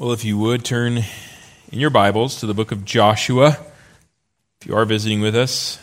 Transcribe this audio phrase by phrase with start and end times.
[0.00, 1.04] Well, if you would turn
[1.70, 3.58] in your Bibles to the book of Joshua,
[4.58, 5.78] if you are visiting with us,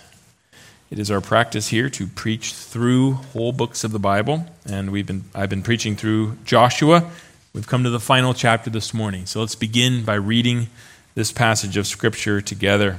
[0.90, 5.05] it is our practice here to preach through whole books of the Bible, and we've
[5.05, 7.11] been I've been preaching through Joshua.
[7.53, 9.27] We've come to the final chapter this morning.
[9.27, 10.65] So let's begin by reading
[11.13, 12.97] this passage of scripture together.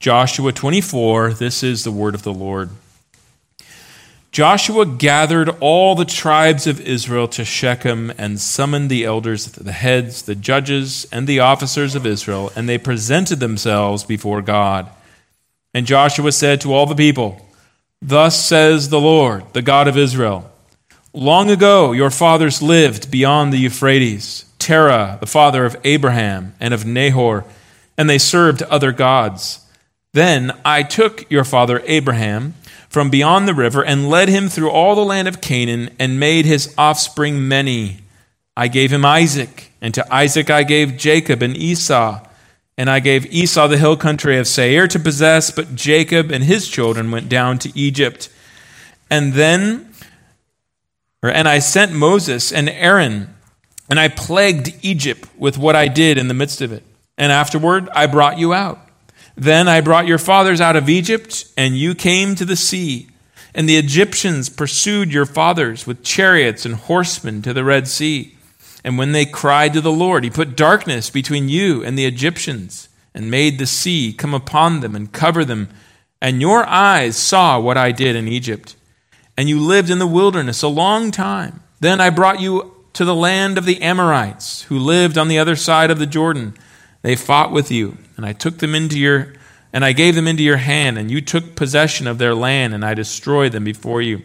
[0.00, 2.70] Joshua 24, this is the word of the Lord.
[4.38, 10.22] Joshua gathered all the tribes of Israel to Shechem and summoned the elders, the heads,
[10.22, 14.88] the judges, and the officers of Israel, and they presented themselves before God.
[15.74, 17.48] And Joshua said to all the people,
[18.00, 20.48] Thus says the Lord, the God of Israel
[21.12, 26.86] Long ago your fathers lived beyond the Euphrates, Terah, the father of Abraham and of
[26.86, 27.44] Nahor,
[27.96, 29.66] and they served other gods.
[30.12, 32.54] Then I took your father Abraham
[32.88, 36.44] from beyond the river and led him through all the land of Canaan and made
[36.44, 37.98] his offspring many.
[38.56, 42.24] I gave him Isaac, and to Isaac I gave Jacob and Esau.
[42.76, 46.68] And I gave Esau the hill country of Seir to possess, but Jacob and his
[46.68, 48.28] children went down to Egypt.
[49.10, 49.92] And then,
[51.22, 53.34] or, and I sent Moses and Aaron,
[53.90, 56.84] and I plagued Egypt with what I did in the midst of it.
[57.16, 58.87] And afterward I brought you out.
[59.38, 63.08] Then I brought your fathers out of Egypt, and you came to the sea.
[63.54, 68.36] And the Egyptians pursued your fathers with chariots and horsemen to the Red Sea.
[68.82, 72.88] And when they cried to the Lord, he put darkness between you and the Egyptians,
[73.14, 75.68] and made the sea come upon them and cover them.
[76.20, 78.74] And your eyes saw what I did in Egypt.
[79.36, 81.62] And you lived in the wilderness a long time.
[81.78, 85.54] Then I brought you to the land of the Amorites, who lived on the other
[85.54, 86.54] side of the Jordan.
[87.02, 89.32] They fought with you, and I took them into your
[89.72, 92.84] and I gave them into your hand, and you took possession of their land, and
[92.84, 94.22] I destroyed them before you.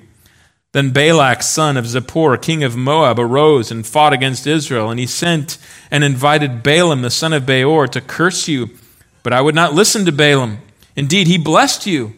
[0.72, 5.06] Then Balak, son of Zippor, king of Moab, arose and fought against Israel, and he
[5.06, 5.58] sent
[5.92, 8.72] and invited Balaam, the son of Beor, to curse you.
[9.22, 10.60] But I would not listen to Balaam.
[10.96, 12.14] Indeed, he blessed you.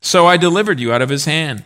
[0.00, 1.64] So I delivered you out of his hand.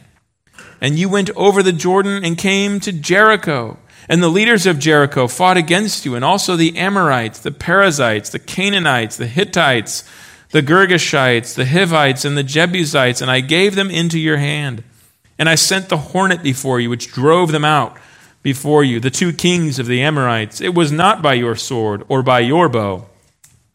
[0.80, 3.78] And you went over the Jordan and came to Jericho.
[4.08, 8.38] And the leaders of Jericho fought against you, and also the Amorites, the Perizzites, the
[8.38, 10.08] Canaanites, the Hittites,
[10.50, 14.84] the Girgashites, the Hivites, and the Jebusites, and I gave them into your hand.
[15.38, 17.98] And I sent the hornet before you, which drove them out
[18.42, 20.60] before you, the two kings of the Amorites.
[20.60, 23.06] It was not by your sword or by your bow.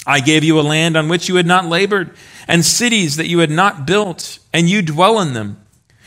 [0.07, 2.11] I gave you a land on which you had not labored,
[2.47, 5.60] and cities that you had not built, and you dwell in them.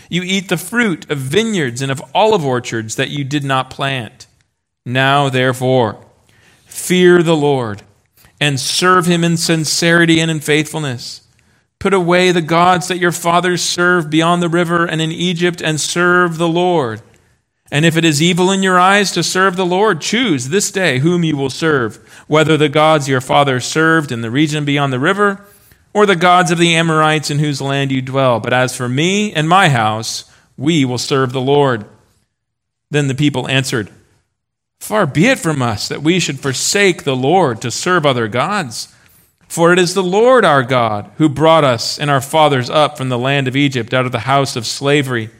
[0.08, 4.26] You eat the fruit of vineyards and of olive orchards that you did not plant.
[4.84, 6.04] Now, therefore,
[6.66, 7.82] fear the Lord
[8.40, 11.22] and serve him in sincerity and in faithfulness.
[11.78, 15.80] Put away the gods that your fathers served beyond the river and in Egypt and
[15.80, 17.02] serve the Lord.
[17.70, 20.98] And if it is evil in your eyes to serve the Lord, choose this day
[20.98, 24.98] whom you will serve, whether the gods your fathers served in the region beyond the
[24.98, 25.44] river
[25.94, 28.40] or the gods of the Amorites in whose land you dwell.
[28.40, 31.86] But as for me and my house, we will serve the Lord.
[32.90, 33.90] Then the people answered,
[34.80, 38.94] Far be it from us that we should forsake the Lord to serve other gods.
[39.48, 43.08] For it is the Lord our God who brought us and our fathers up from
[43.08, 45.30] the land of Egypt out of the house of slavery,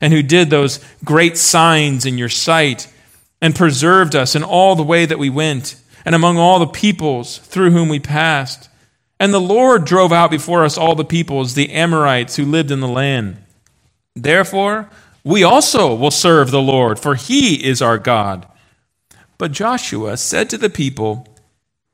[0.00, 2.92] and who did those great signs in your sight,
[3.40, 7.38] and preserved us in all the way that we went, and among all the peoples
[7.38, 8.68] through whom we passed
[9.18, 12.80] and the Lord drove out before us all the peoples, the Amorites who lived in
[12.80, 13.38] the land.
[14.14, 14.90] Therefore,
[15.24, 18.46] we also will serve the Lord, for he is our God.
[19.38, 21.26] But Joshua said to the people,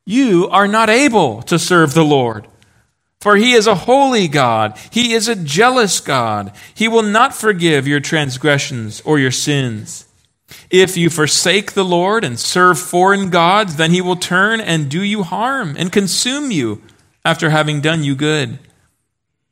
[0.05, 2.47] You are not able to serve the Lord.
[3.21, 4.77] For he is a holy God.
[4.91, 6.53] He is a jealous God.
[6.75, 10.07] He will not forgive your transgressions or your sins.
[10.71, 15.03] If you forsake the Lord and serve foreign gods, then he will turn and do
[15.03, 16.83] you harm and consume you
[17.25, 18.59] after having done you good.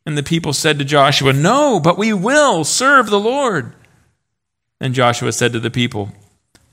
[0.07, 3.75] And the people said to Joshua, No, but we will serve the Lord.
[4.81, 6.11] And Joshua said to the people,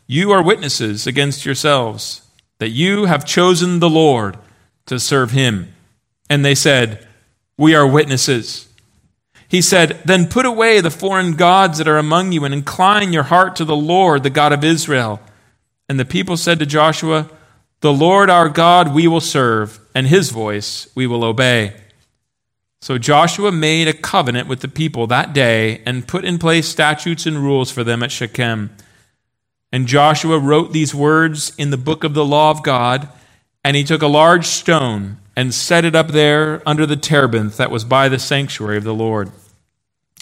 [0.08, 2.22] You are witnesses against yourselves
[2.60, 4.38] that you have chosen the Lord
[4.86, 5.74] to serve him.
[6.30, 7.06] And they said,
[7.58, 8.68] We are witnesses.
[9.48, 13.24] He said, Then put away the foreign gods that are among you and incline your
[13.24, 15.20] heart to the Lord, the God of Israel.
[15.90, 17.30] And the people said to Joshua,
[17.82, 21.76] The Lord our God we will serve and his voice we will obey.
[22.82, 27.26] So Joshua made a covenant with the people that day and put in place statutes
[27.26, 28.72] and rules for them at Shechem.
[29.72, 33.10] And Joshua wrote these words in the book of the law of God,
[33.64, 37.72] and he took a large stone and set it up there under the terebinth that
[37.72, 39.32] was by the sanctuary of the Lord.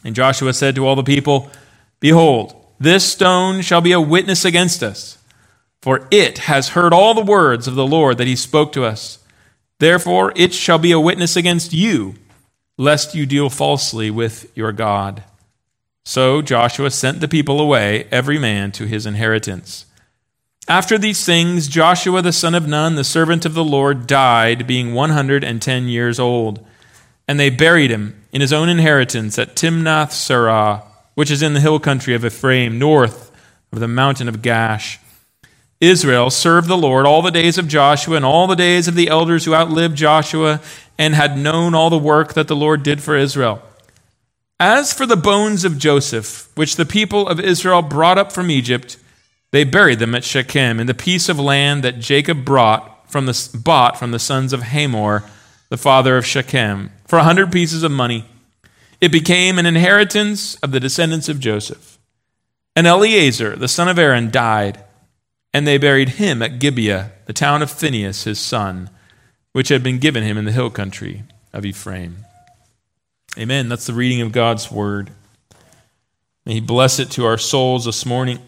[0.04, 1.50] And Joshua said to all the people,
[2.00, 5.18] Behold, this stone shall be a witness against us
[5.86, 9.20] for it has heard all the words of the Lord that he spoke to us.
[9.78, 12.16] Therefore, it shall be a witness against you,
[12.76, 15.24] lest you deal falsely with your God.
[16.04, 19.86] So Joshua sent the people away, every man to his inheritance.
[20.68, 24.96] After these things, Joshua the son of Nun, the servant of the Lord, died, being
[24.96, 26.66] 110 years old.
[27.28, 30.82] And they buried him in his own inheritance at Timnath Serah,
[31.14, 33.32] which is in the hill country of Ephraim, north
[33.72, 34.98] of the mountain of Gaash.
[35.82, 39.10] Israel served the Lord all the days of Joshua and all the days of the
[39.10, 40.62] elders who outlived Joshua
[40.98, 43.62] and had known all the work that the Lord did for Israel.
[44.60, 48.98] As for the bones of Joseph, which the people of Israel brought up from Egypt,
[49.52, 53.50] they buried them at Shechem in the piece of land that Jacob brought from the,
[53.54, 55.24] bought from the sons of Hamor,
[55.70, 58.26] the father of Shechem, for a hundred pieces of money.
[59.02, 62.00] It became an inheritance of the descendants of Joseph.
[62.78, 64.82] And Eleazar, the son of Aaron, died
[65.56, 68.90] and they buried him at Gibeah, the town of Phinehas, his son,
[69.54, 71.24] which had been given him in the hill country
[71.54, 72.26] of Ephraim.
[73.38, 73.70] Amen.
[73.70, 75.12] That's the reading of God's word.
[76.46, 78.40] May He bless it to our souls this morning.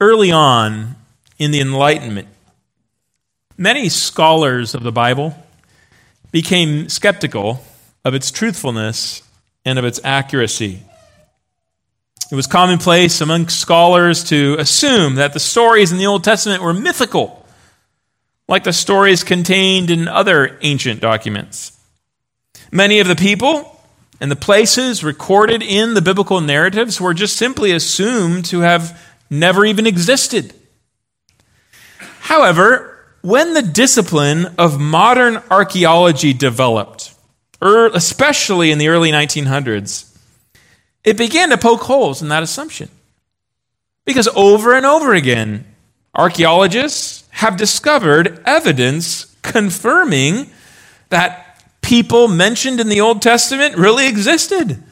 [0.00, 0.96] Early on
[1.38, 2.28] in the Enlightenment,
[3.58, 5.36] many scholars of the Bible
[6.32, 7.62] became skeptical
[8.02, 9.22] of its truthfulness
[9.66, 10.84] and of its accuracy.
[12.30, 16.72] It was commonplace among scholars to assume that the stories in the Old Testament were
[16.72, 17.44] mythical,
[18.46, 21.76] like the stories contained in other ancient documents.
[22.70, 23.80] Many of the people
[24.20, 29.64] and the places recorded in the biblical narratives were just simply assumed to have never
[29.64, 30.54] even existed.
[32.20, 37.12] However, when the discipline of modern archaeology developed,
[37.60, 40.09] er, especially in the early 1900s,
[41.04, 42.88] it began to poke holes in that assumption.
[44.04, 45.64] Because over and over again,
[46.14, 50.50] archaeologists have discovered evidence confirming
[51.08, 54.82] that people mentioned in the Old Testament really existed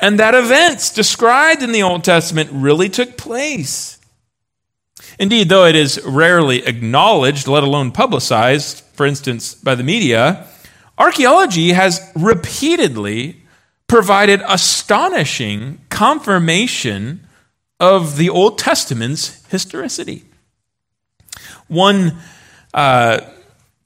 [0.00, 3.98] and that events described in the Old Testament really took place.
[5.18, 10.46] Indeed, though it is rarely acknowledged, let alone publicized, for instance, by the media,
[10.98, 13.43] archaeology has repeatedly
[13.86, 17.26] provided astonishing confirmation
[17.78, 20.24] of the Old Testament's historicity.
[21.68, 22.18] One
[22.72, 23.20] uh,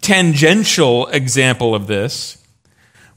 [0.00, 2.39] tangential example of this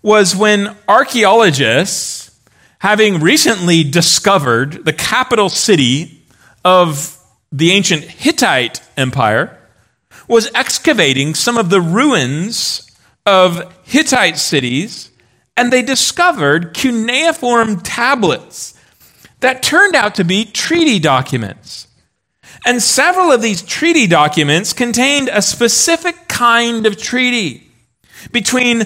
[0.01, 2.39] was when archaeologists,
[2.79, 6.23] having recently discovered the capital city
[6.65, 7.17] of
[7.51, 9.57] the ancient Hittite Empire,
[10.27, 12.89] was excavating some of the ruins
[13.25, 15.10] of Hittite cities
[15.57, 18.73] and they discovered cuneiform tablets
[19.41, 21.87] that turned out to be treaty documents.
[22.65, 27.69] And several of these treaty documents contained a specific kind of treaty
[28.31, 28.83] between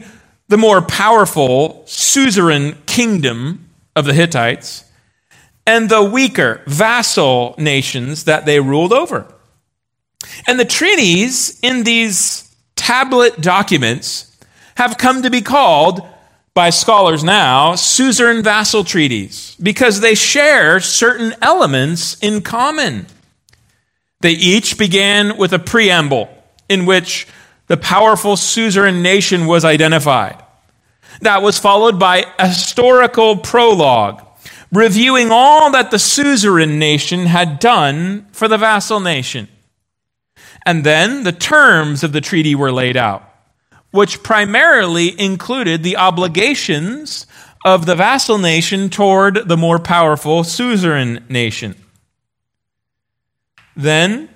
[0.47, 4.85] the more powerful suzerain kingdom of the Hittites
[5.67, 9.25] and the weaker vassal nations that they ruled over.
[10.47, 14.37] And the treaties in these tablet documents
[14.77, 16.07] have come to be called
[16.55, 23.05] by scholars now suzerain vassal treaties because they share certain elements in common.
[24.21, 26.29] They each began with a preamble
[26.69, 27.27] in which
[27.67, 30.41] the powerful suzerain nation was identified.
[31.21, 34.25] That was followed by a historical prologue
[34.71, 39.49] reviewing all that the suzerain nation had done for the vassal nation.
[40.65, 43.34] And then the terms of the treaty were laid out
[43.95, 47.25] which primarily included the obligations
[47.65, 51.75] of the vassal nation toward the more powerful suzerain nation.
[53.75, 54.29] Then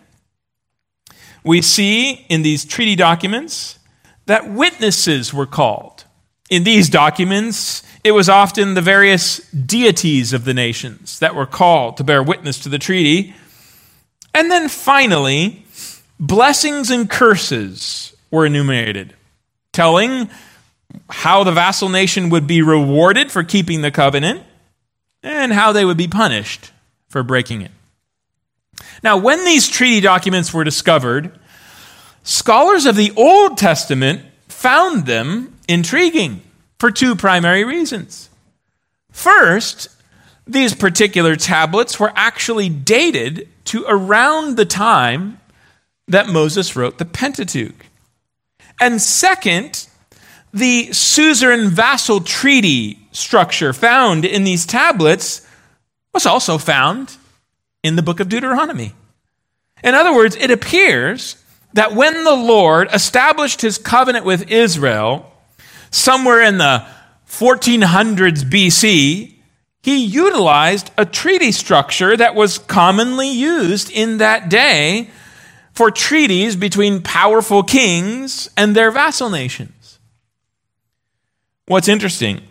[1.43, 3.77] we see in these treaty documents
[4.25, 6.05] that witnesses were called.
[6.49, 11.97] In these documents, it was often the various deities of the nations that were called
[11.97, 13.35] to bear witness to the treaty.
[14.33, 15.65] And then finally,
[16.19, 19.15] blessings and curses were enumerated
[19.73, 20.29] telling
[21.09, 24.41] how the vassal nation would be rewarded for keeping the covenant
[25.23, 26.71] and how they would be punished
[27.07, 27.71] for breaking it.
[29.03, 31.37] Now, when these treaty documents were discovered,
[32.23, 36.41] scholars of the Old Testament found them intriguing
[36.79, 38.29] for two primary reasons.
[39.11, 39.89] First,
[40.47, 45.39] these particular tablets were actually dated to around the time
[46.07, 47.85] that Moses wrote the Pentateuch.
[48.79, 49.87] And second,
[50.53, 55.45] the suzerain vassal treaty structure found in these tablets
[56.13, 57.17] was also found
[57.83, 58.93] in the book of Deuteronomy.
[59.83, 61.35] In other words, it appears
[61.73, 65.31] that when the Lord established his covenant with Israel,
[65.91, 66.85] somewhere in the
[67.27, 69.35] 1400s BC,
[69.81, 75.09] he utilized a treaty structure that was commonly used in that day
[75.79, 79.97] for treaties between powerful kings and their vassal nations.
[81.67, 82.41] What's interesting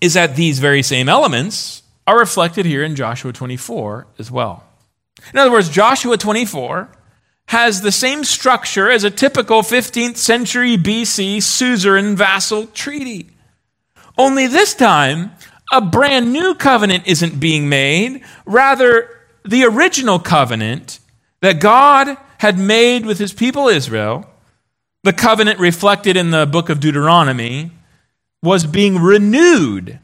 [0.00, 4.64] is that these very same elements are reflected here in Joshua 24 as well.
[5.32, 6.88] In other words, Joshua 24
[7.46, 13.30] has the same structure as a typical 15th century BC suzerain vassal treaty.
[14.18, 15.30] Only this time,
[15.72, 18.24] a brand new covenant isn't being made.
[18.44, 19.08] Rather,
[19.44, 20.98] the original covenant
[21.42, 24.24] that God had made with his people Israel,
[25.02, 27.70] the covenant reflected in the book of Deuteronomy,
[28.42, 29.98] was being renewed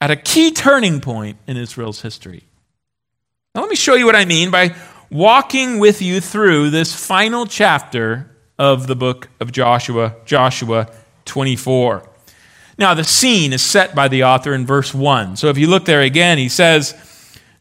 [0.00, 2.44] at a key turning point in Israel's history.
[3.52, 4.76] Now, let me show you what I mean by
[5.10, 10.88] walking with you through this final chapter of the book of Joshua, Joshua
[11.24, 12.08] 24.
[12.78, 15.34] Now, the scene is set by the author in verse 1.
[15.34, 16.94] So if you look there again, he says,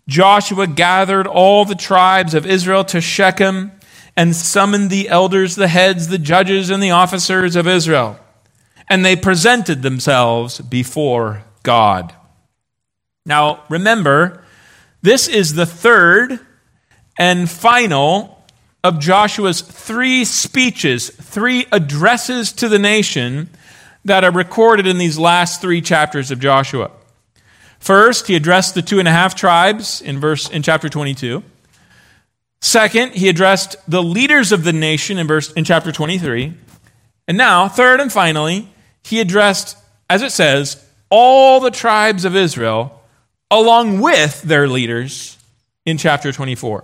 [0.07, 3.71] Joshua gathered all the tribes of Israel to Shechem
[4.19, 8.19] and summoned the elders, the heads, the judges, and the officers of Israel.
[8.89, 12.13] And they presented themselves before God.
[13.25, 14.43] Now, remember,
[15.01, 16.37] this is the third
[17.17, 18.43] and final
[18.83, 23.49] of Joshua's three speeches, three addresses to the nation
[24.03, 26.91] that are recorded in these last three chapters of Joshua.
[27.79, 31.41] First, he addressed the two and a half tribes in verse in chapter 22.
[32.61, 36.53] Second, he addressed the leaders of the nation in verse in chapter 23.
[37.27, 38.67] And now, third and finally,
[39.03, 39.77] he addressed,
[40.09, 43.01] as it says, all the tribes of Israel
[43.51, 45.37] along with their leaders
[45.85, 46.83] in chapter 24.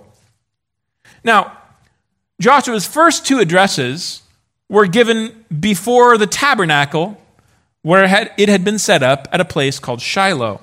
[1.22, 1.56] Now,
[2.40, 4.22] Joshua's first two addresses
[4.68, 7.20] were given before the tabernacle,
[7.82, 10.60] where it had been set up at a place called Shiloh.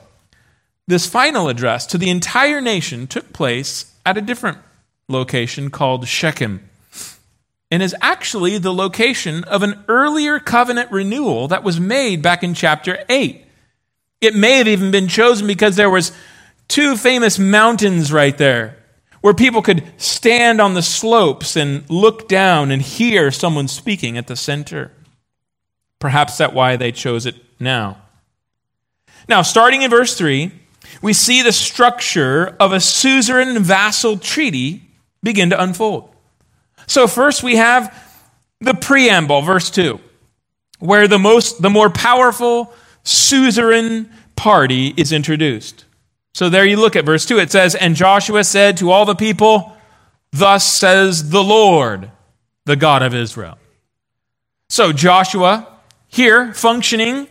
[0.88, 4.58] This final address to the entire nation took place at a different
[5.10, 6.70] location called Shechem
[7.74, 12.54] and is actually the location of an earlier covenant renewal that was made back in
[12.54, 13.44] chapter 8.
[14.22, 16.12] It may have even been chosen because there was
[16.68, 18.78] two famous mountains right there
[19.22, 24.28] where people could stand on the slopes and look down and hear someone speaking at
[24.28, 24.92] the center.
[25.98, 27.98] Perhaps that's why they chose it now.
[29.28, 30.52] Now, starting in verse 3,
[31.02, 34.93] we see the structure of a suzerain vassal treaty
[35.24, 36.13] begin to unfold.
[36.86, 37.98] So, first we have
[38.60, 40.00] the preamble, verse 2,
[40.80, 45.86] where the, most, the more powerful suzerain party is introduced.
[46.34, 47.39] So there you look at verse 2.
[47.39, 49.77] It says, And Joshua said to all the people,
[50.32, 52.10] Thus says the Lord,
[52.65, 53.58] the God of Israel.
[54.70, 55.68] So Joshua,
[56.08, 57.27] here functioning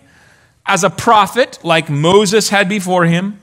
[0.64, 3.40] as a prophet like Moses had before him,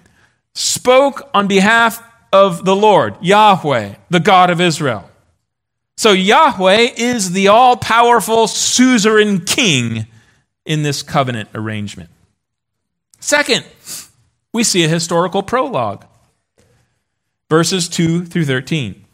[0.54, 2.02] spoke on behalf
[2.32, 5.10] of the Lord, Yahweh, the God of Israel.
[5.98, 10.08] So Yahweh is the all powerful suzerain king
[10.66, 12.10] in this covenant arrangement.
[13.20, 13.66] Second,
[14.54, 16.06] we see a historical prologue,
[17.50, 19.06] verses 2 through 13.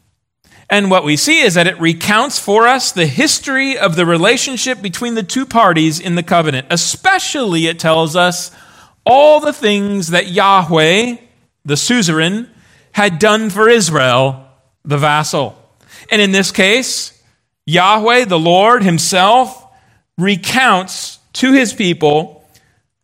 [0.70, 4.82] And what we see is that it recounts for us the history of the relationship
[4.82, 6.68] between the two parties in the covenant.
[6.72, 8.52] Especially, it tells us
[9.06, 11.18] all the things that Yahweh,
[11.64, 12.50] the suzerain,
[12.96, 14.48] had done for Israel,
[14.86, 15.62] the vassal.
[16.10, 17.22] And in this case,
[17.66, 19.62] Yahweh, the Lord Himself,
[20.18, 22.48] recounts to His people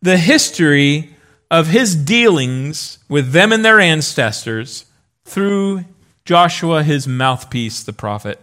[0.00, 1.14] the history
[1.50, 4.86] of his dealings with them and their ancestors
[5.26, 5.84] through
[6.24, 8.40] Joshua, his mouthpiece, the prophet.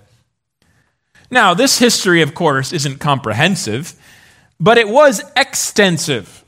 [1.32, 3.96] Now, this history, of course, isn't comprehensive,
[4.60, 6.46] but it was extensive.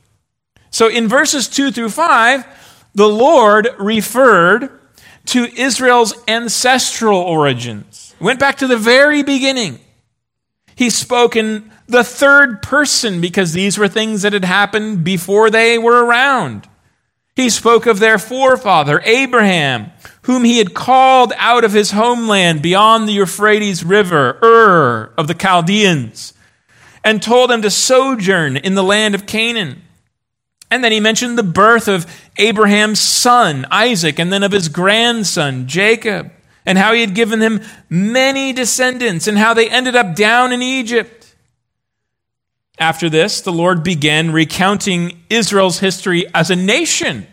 [0.70, 2.46] So in verses 2 through 5,
[2.94, 4.70] the Lord referred
[5.26, 8.14] to Israel's ancestral origins.
[8.20, 9.78] Went back to the very beginning.
[10.74, 15.78] He spoke in the third person because these were things that had happened before they
[15.78, 16.68] were around.
[17.34, 19.90] He spoke of their forefather, Abraham,
[20.22, 25.34] whom he had called out of his homeland beyond the Euphrates River, Ur of the
[25.34, 26.34] Chaldeans,
[27.02, 29.82] and told him to sojourn in the land of Canaan.
[30.72, 32.06] And then he mentioned the birth of
[32.38, 36.32] Abraham's son, Isaac, and then of his grandson, Jacob
[36.64, 40.62] and how he had given him many descendants, and how they ended up down in
[40.62, 41.34] Egypt.
[42.78, 47.26] After this, the Lord began recounting Israel's history as a nation.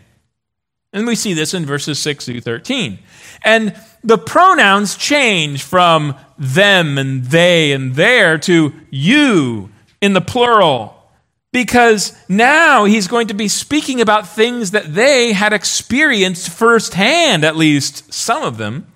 [0.92, 2.98] And we see this in verses 6 through 13.
[3.42, 9.70] And the pronouns change from them and they and their to you
[10.00, 10.99] in the plural
[11.52, 17.56] because now he's going to be speaking about things that they had experienced firsthand, at
[17.56, 18.86] least some of them.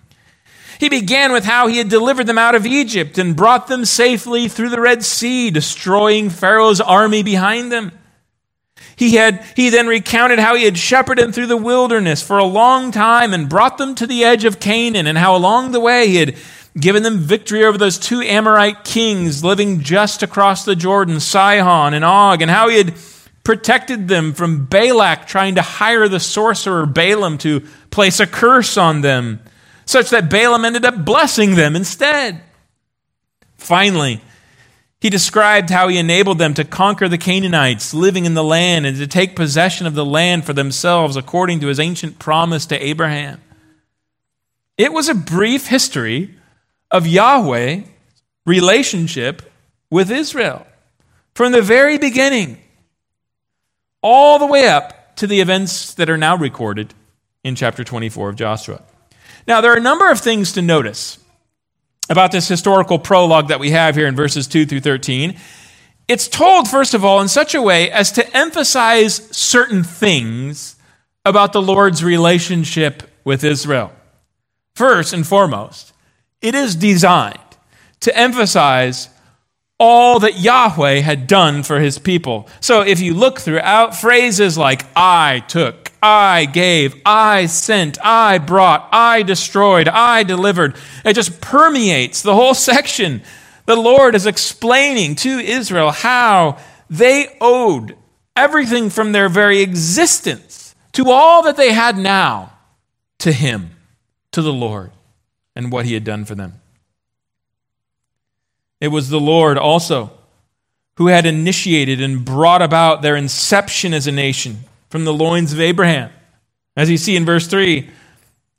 [0.79, 4.49] He began with how he had delivered them out of Egypt and brought them safely
[4.49, 7.93] through the Red Sea, destroying Pharaoh's army behind them.
[8.97, 12.45] He, had, he then recounted how he had shepherded them through the wilderness for a
[12.45, 16.07] long time and brought them to the edge of Canaan, and how along the way
[16.07, 16.37] he had
[16.79, 22.05] given them victory over those two Amorite kings living just across the Jordan, Sihon and
[22.05, 22.95] Og, and how he had
[23.45, 29.03] protected them from Balak trying to hire the sorcerer Balaam to place a curse on
[29.03, 29.41] them,
[29.85, 32.41] such that Balaam ended up blessing them instead.
[33.57, 34.21] Finally,
[35.01, 38.97] he described how he enabled them to conquer the Canaanites living in the land and
[38.97, 43.41] to take possession of the land for themselves according to his ancient promise to Abraham.
[44.79, 46.35] It was a brief history
[46.95, 47.81] of Yahweh
[48.47, 49.43] relationship
[49.91, 50.65] with Israel
[51.35, 52.57] from the very beginning
[54.01, 56.95] all the way up to the events that are now recorded
[57.43, 58.81] in chapter 24 of Joshua.
[59.49, 61.19] Now, there are a number of things to notice
[62.09, 65.37] about this historical prologue that we have here in verses 2 through 13.
[66.07, 70.77] It's told, first of all, in such a way as to emphasize certain things
[71.25, 73.91] about the Lord's relationship with Israel.
[74.77, 75.94] First and foremost,
[76.45, 77.39] it is designed
[78.01, 79.09] to emphasize
[79.81, 82.49] all that Yahweh had done for his people.
[82.61, 88.89] So if you look throughout phrases like I took, I gave, I sent, I brought,
[88.93, 93.23] I destroyed, I delivered, it just permeates the whole section.
[93.65, 96.59] The Lord is explaining to Israel how
[96.91, 97.97] they owed
[98.37, 102.53] everything from their very existence to all that they had now
[103.21, 103.71] to Him,
[104.33, 104.91] to the Lord,
[105.55, 106.61] and what He had done for them.
[108.81, 110.11] It was the Lord also
[110.97, 115.61] who had initiated and brought about their inception as a nation from the loins of
[115.61, 116.11] Abraham.
[116.77, 117.89] As you see in verse 3,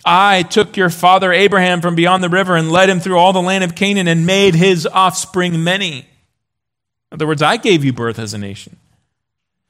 [0.03, 3.41] I took your father Abraham from beyond the river and led him through all the
[3.41, 5.99] land of Canaan and made his offspring many.
[5.99, 6.05] In
[7.13, 8.77] other words, I gave you birth as a nation.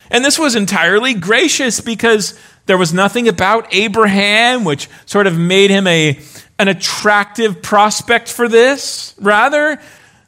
[0.09, 5.69] And this was entirely gracious because there was nothing about Abraham which sort of made
[5.69, 6.19] him a,
[6.57, 9.13] an attractive prospect for this.
[9.19, 9.79] Rather,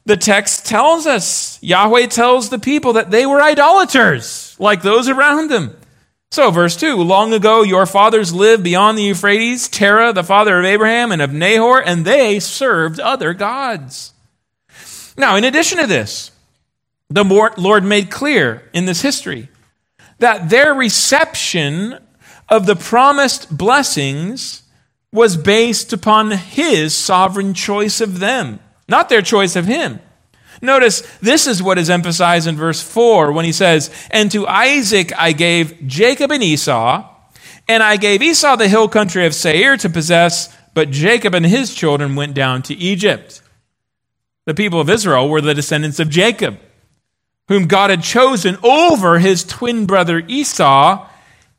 [0.06, 5.50] the text tells us, Yahweh tells the people that they were idolaters, like those around
[5.50, 5.76] them.
[6.32, 10.66] So, verse 2 Long ago, your fathers lived beyond the Euphrates, Terah, the father of
[10.66, 14.14] Abraham and of Nahor, and they served other gods.
[15.18, 16.32] Now, in addition to this,
[17.10, 17.24] the
[17.58, 19.50] Lord made clear in this history
[20.20, 22.00] that their reception
[22.50, 24.64] of the promised blessings
[25.18, 30.00] was based upon His sovereign choice of them not their choice of him.
[30.62, 35.12] Notice this is what is emphasized in verse 4 when he says, And to Isaac
[35.18, 37.08] I gave Jacob and Esau,
[37.68, 41.76] and I gave Esau the hill country of Seir to possess, but Jacob and his
[41.76, 43.42] children went down to Egypt.
[44.46, 46.58] The people of Israel were the descendants of Jacob,
[47.50, 51.08] whom God had chosen over his twin brother Esau,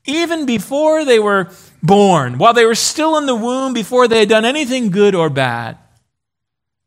[0.06, 1.50] even before they were
[1.82, 5.30] born, while they were still in the womb, before they had done anything good or
[5.30, 5.78] bad.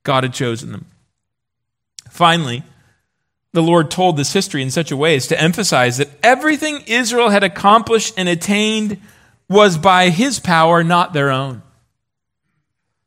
[0.03, 0.85] God had chosen them.
[2.09, 2.63] Finally,
[3.53, 7.29] the Lord told this history in such a way as to emphasize that everything Israel
[7.29, 8.99] had accomplished and attained
[9.49, 11.61] was by his power, not their own.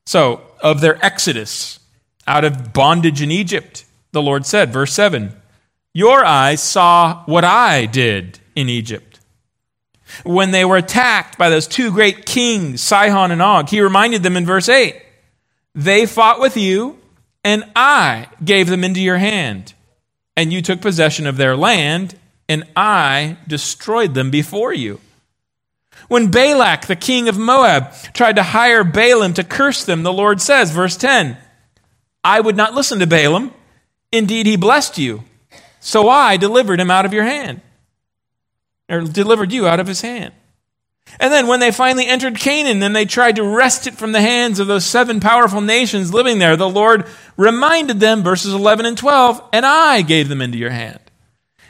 [0.05, 1.81] So, of their exodus
[2.27, 5.35] out of bondage in Egypt, the Lord said, verse 7
[5.93, 9.14] Your eyes saw what I did in Egypt.
[10.23, 14.37] When they were attacked by those two great kings, Sihon and Og, he reminded them
[14.37, 15.01] in verse 8
[15.75, 16.99] they fought with you,
[17.43, 19.75] and I gave them into your hand.
[20.37, 22.17] And you took possession of their land,
[22.49, 25.01] and I destroyed them before you.
[26.09, 30.41] When Balak, the king of Moab, tried to hire Balaam to curse them, the Lord
[30.41, 31.37] says, verse 10,
[32.23, 33.53] I would not listen to Balaam.
[34.13, 35.25] Indeed, he blessed you.
[35.81, 37.61] So I delivered him out of your hand,
[38.89, 40.35] or delivered you out of his hand.
[41.21, 44.21] And then when they finally entered Canaan and they tried to wrest it from the
[44.21, 48.99] hands of those seven powerful nations living there, the Lord reminded them, verses 11 and
[48.99, 50.99] 12, and I gave them into your hand.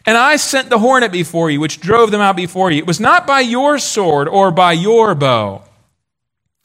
[0.07, 2.79] And I sent the hornet before you, which drove them out before you.
[2.79, 5.64] It was not by your sword or by your bow.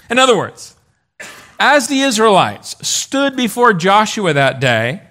[0.09, 0.75] In other words,
[1.59, 5.01] as the Israelites stood before Joshua that day,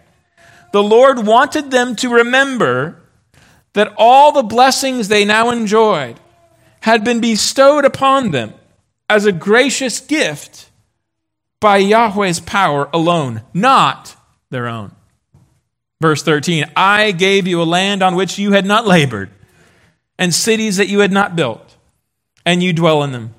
[0.72, 3.00] the Lord wanted them to remember
[3.78, 6.18] that all the blessings they now enjoyed
[6.80, 8.52] had been bestowed upon them
[9.08, 10.68] as a gracious gift
[11.60, 14.16] by Yahweh's power alone, not
[14.50, 14.92] their own.
[16.00, 19.30] Verse 13 I gave you a land on which you had not labored,
[20.18, 21.76] and cities that you had not built,
[22.44, 23.34] and you dwell in them.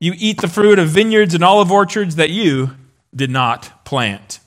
[0.00, 2.72] You eat the fruit of vineyards and olive orchards that you
[3.14, 4.40] did not plant.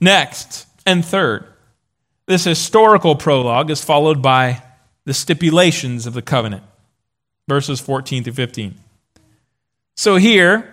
[0.00, 1.46] Next, and third,
[2.26, 4.62] this historical prologue is followed by
[5.04, 6.62] the stipulations of the covenant,
[7.48, 8.74] verses 14 through 15.
[9.96, 10.72] So here,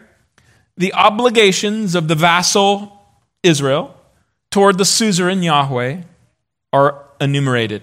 [0.78, 3.06] the obligations of the vassal
[3.44, 3.96] Israel
[4.52, 6.02] toward the suzerain Yahweh
[6.72, 7.82] are enumerated.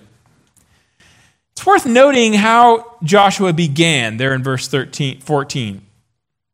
[1.52, 5.82] It's worth noting how Joshua began there in verse 13, 14.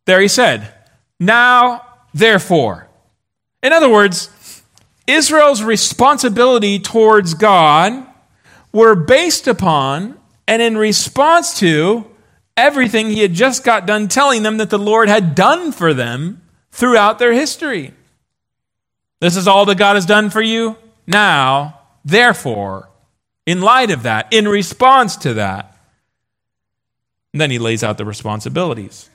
[0.06, 0.72] There he said,
[1.18, 2.88] Now, therefore.
[3.62, 4.26] In other words,
[5.06, 8.06] Israel's responsibility towards God
[8.72, 12.06] were based upon and in response to
[12.56, 16.42] everything he had just got done telling them that the Lord had done for them
[16.70, 17.92] throughout their history.
[19.20, 20.76] This is all that God has done for you.
[21.06, 22.88] Now, therefore,
[23.46, 25.76] in light of that, in response to that,
[27.32, 29.08] then he lays out the responsibilities.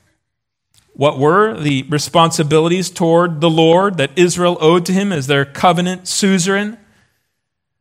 [0.97, 6.07] What were the responsibilities toward the Lord that Israel owed to him as their covenant
[6.07, 6.75] suzerain?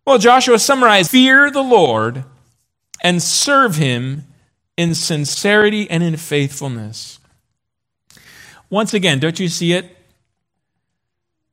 [0.05, 2.25] Well, Joshua summarized fear the Lord
[3.03, 4.25] and serve him
[4.77, 7.19] in sincerity and in faithfulness.
[8.69, 9.97] Once again, don't you see it?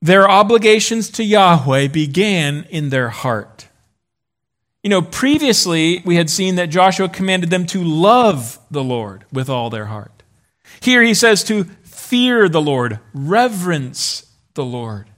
[0.02, 3.68] Their obligations to Yahweh began in their heart.
[4.82, 9.48] You know, previously we had seen that Joshua commanded them to love the Lord with
[9.48, 10.13] all their heart.
[10.80, 15.08] Here he says to fear the Lord, reverence the Lord.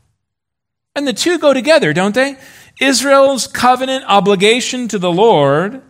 [0.95, 2.37] And the two go together, don't they?
[2.81, 5.83] Israel's covenant obligation to the Lord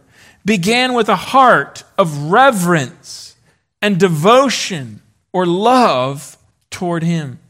[0.45, 3.37] began with a heart of reverence
[3.83, 5.03] and devotion
[5.33, 6.39] or love
[6.71, 7.41] toward him.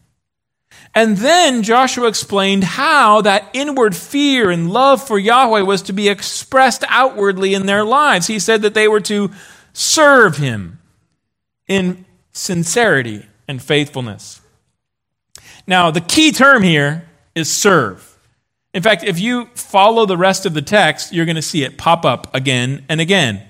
[0.94, 6.08] And then Joshua explained how that inward fear and love for Yahweh was to be
[6.08, 8.26] expressed outwardly in their lives.
[8.26, 9.30] He said that they were to
[9.74, 10.78] serve him
[11.68, 12.05] in
[12.36, 14.40] sincerity and faithfulness.
[15.66, 18.18] Now, the key term here is serve.
[18.74, 21.78] In fact, if you follow the rest of the text, you're going to see it
[21.78, 23.42] pop up again and again.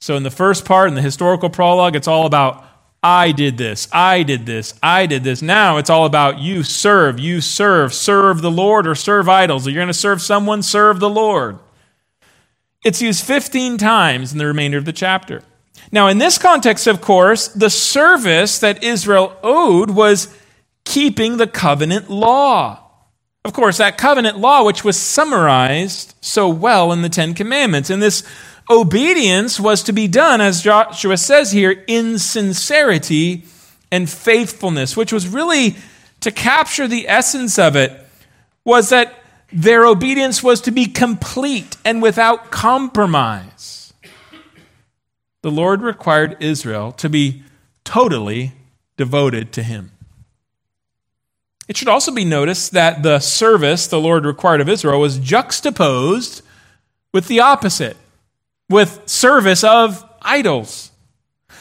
[0.00, 2.64] So, in the first part, in the historical prologue, it's all about
[3.04, 5.42] I did this, I did this, I did this.
[5.42, 9.66] Now it's all about you serve, you serve, serve the Lord or serve idols.
[9.66, 11.58] You're going to serve someone, serve the Lord.
[12.84, 15.42] It's used 15 times in the remainder of the chapter.
[15.90, 20.34] Now, in this context, of course, the service that Israel owed was
[20.84, 22.78] keeping the covenant law.
[23.44, 27.90] Of course, that covenant law, which was summarized so well in the Ten Commandments.
[27.90, 28.22] And this
[28.70, 33.44] obedience was to be done, as Joshua says here, in sincerity
[33.90, 35.76] and faithfulness, which was really
[36.20, 37.92] to capture the essence of it,
[38.64, 39.12] was that
[39.52, 43.81] their obedience was to be complete and without compromise.
[45.42, 47.42] The Lord required Israel to be
[47.84, 48.52] totally
[48.96, 49.90] devoted to Him.
[51.68, 56.42] It should also be noticed that the service the Lord required of Israel was juxtaposed
[57.12, 57.96] with the opposite
[58.72, 60.90] with service of idols.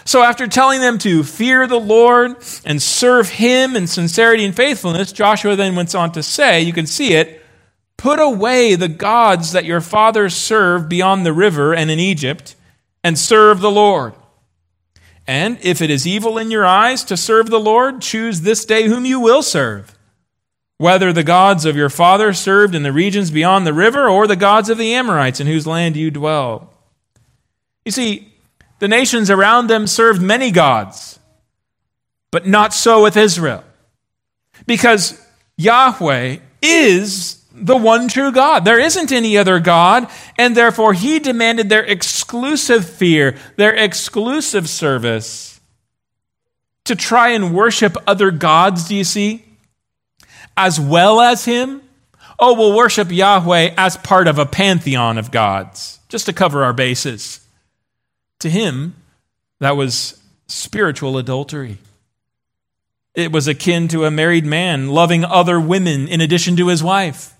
[0.03, 5.11] So, after telling them to fear the Lord and serve Him in sincerity and faithfulness,
[5.11, 7.45] Joshua then went on to say, you can see it,
[7.97, 12.55] put away the gods that your fathers served beyond the river and in Egypt,
[13.03, 14.13] and serve the Lord.
[15.27, 18.87] And if it is evil in your eyes to serve the Lord, choose this day
[18.87, 19.97] whom you will serve,
[20.77, 24.35] whether the gods of your father served in the regions beyond the river, or the
[24.35, 26.73] gods of the Amorites in whose land you dwell.
[27.85, 28.33] You see,
[28.79, 31.19] the nations around them served many gods,
[32.31, 33.63] but not so with Israel.
[34.65, 35.23] Because
[35.57, 38.65] Yahweh is the one true God.
[38.65, 45.59] There isn't any other God, and therefore he demanded their exclusive fear, their exclusive service
[46.85, 49.45] to try and worship other gods, do you see?
[50.57, 51.81] As well as him?
[52.39, 56.73] Oh, we'll worship Yahweh as part of a pantheon of gods, just to cover our
[56.73, 57.45] bases.
[58.39, 58.95] To him,
[59.59, 61.77] that was spiritual adultery.
[63.13, 67.35] It was akin to a married man loving other women in addition to his wife.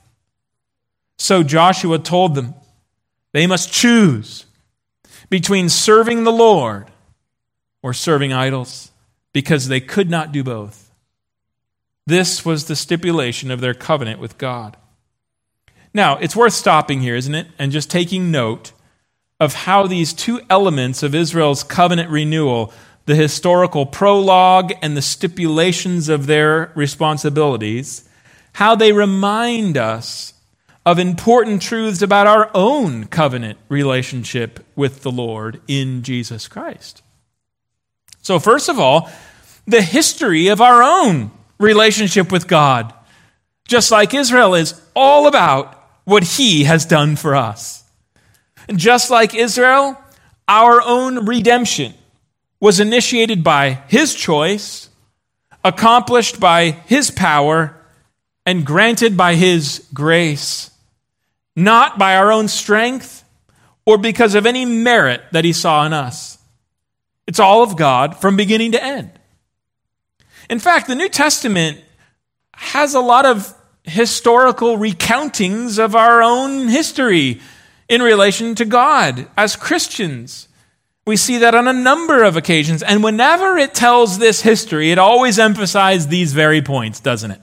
[1.22, 2.56] So Joshua told them
[3.32, 4.48] they must choose
[5.30, 6.90] between serving the Lord
[7.84, 8.92] or serving idols
[9.32, 10.92] because they could not do both.
[12.08, 14.78] This was the stipulation of their covenant with God.
[15.94, 17.46] Now, it's worth stopping here, isn't it?
[17.60, 18.72] And just taking note
[19.40, 22.74] of how these two elements of Israel's covenant renewal,
[23.06, 28.10] the historical prologue and the stipulations of their responsibilities,
[28.54, 30.34] how they remind us
[30.86, 37.04] of important truths about our own covenant relationship with the Lord in Jesus Christ.
[38.22, 39.10] So, first of all,
[39.68, 42.94] the history of our own relationship with God,
[43.68, 47.84] just like Israel is all about what He has done for us.
[48.68, 49.98] And just like Israel,
[50.48, 51.94] our own redemption
[52.60, 54.90] was initiated by His choice,
[55.64, 57.78] accomplished by His power,
[58.46, 60.71] and granted by His grace
[61.56, 63.24] not by our own strength
[63.86, 66.38] or because of any merit that he saw in us.
[67.28, 69.12] It's all of God from beginning to end.
[70.50, 71.80] In fact, the New Testament
[72.54, 77.42] has a lot of historical recountings of our own history
[77.90, 80.48] in relation to God as Christians.
[81.06, 82.84] We see that on a number of occasions.
[82.84, 87.42] And whenever it tells this history, it always emphasizes these very points, doesn't it?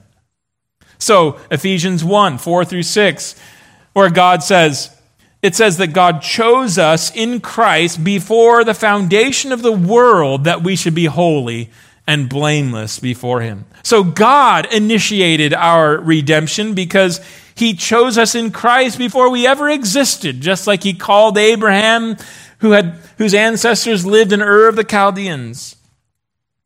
[0.99, 3.40] So, Ephesians 1 4 through 6
[3.92, 4.94] where God says,
[5.42, 10.62] it says that God chose us in Christ before the foundation of the world that
[10.62, 11.70] we should be holy
[12.07, 13.66] and blameless before Him.
[13.83, 17.20] So God initiated our redemption because
[17.55, 22.16] He chose us in Christ before we ever existed, just like He called Abraham,
[22.59, 25.77] who had, whose ancestors lived in Ur of the Chaldeans.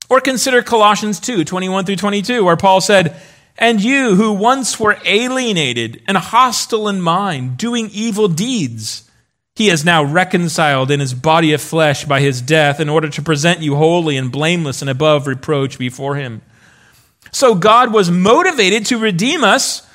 [0.08, 3.20] Or consider Colossians 2 21 through 22, where Paul said,
[3.58, 9.10] and you who once were alienated and hostile in mind, doing evil deeds,
[9.54, 13.22] he has now reconciled in his body of flesh by his death in order to
[13.22, 16.40] present you holy and blameless and above reproach before him.
[17.30, 19.86] So God was motivated to redeem us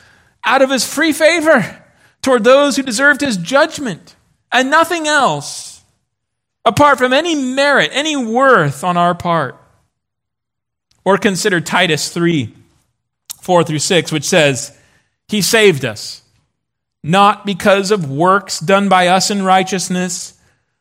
[0.43, 1.83] out of his free favor
[2.21, 4.15] toward those who deserved his judgment
[4.51, 5.81] and nothing else
[6.63, 9.55] apart from any merit, any worth on our part.
[11.03, 12.53] Or consider Titus 3
[13.41, 14.77] 4 through 6, which says,
[15.27, 16.21] He saved us,
[17.03, 20.39] not because of works done by us in righteousness,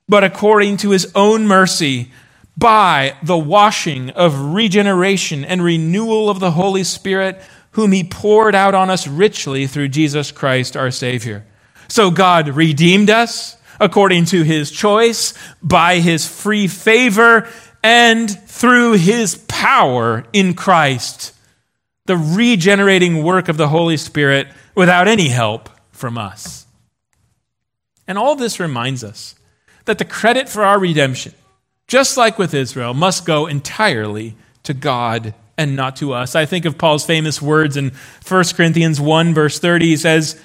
[0.08, 2.10] but according to His own mercy,
[2.58, 7.40] by the washing of regeneration and renewal of the Holy Spirit,
[7.72, 11.44] whom He poured out on us richly through Jesus Christ our Savior.
[11.88, 17.48] So God redeemed us according to His choice, by His free favor,
[17.82, 21.34] and through His power in Christ
[22.06, 26.66] the regenerating work of the Holy Spirit without any help from us.
[28.06, 29.34] And all this reminds us
[29.84, 31.32] that the credit for our redemption,
[31.88, 36.34] just like with Israel, must go entirely to God and not to us.
[36.34, 37.92] I think of Paul's famous words in
[38.26, 39.86] 1 Corinthians 1, verse 30.
[39.86, 40.40] He says,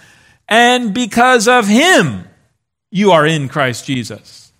[0.48, 2.26] And because of him,
[2.90, 4.54] you are in Christ Jesus,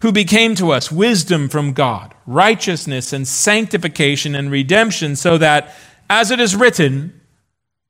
[0.00, 5.74] who became to us wisdom from God, righteousness and sanctification and redemption, so that
[6.14, 7.20] as it is written,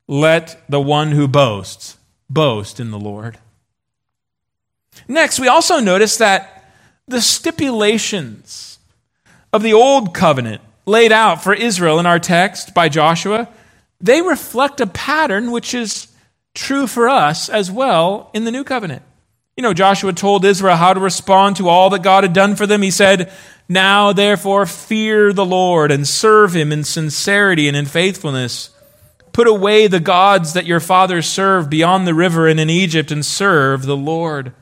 [0.09, 1.99] let the one who boasts
[2.31, 3.37] boast in the Lord.
[5.07, 6.73] Next, we also notice that
[7.07, 8.79] the stipulations
[9.53, 13.47] of the old covenant laid out for Israel in our text by Joshua,
[14.01, 16.09] they reflect a pattern which is
[16.55, 19.03] true for us as well in the new covenant.
[19.55, 22.67] You know, Joshua told Israel how to respond to all that God had done for
[22.67, 22.81] them.
[22.81, 23.31] He said,
[23.69, 28.71] now, therefore, fear the Lord and serve him in sincerity and in faithfulness.
[29.33, 33.25] Put away the gods that your fathers served beyond the river and in Egypt and
[33.25, 34.53] serve the Lord.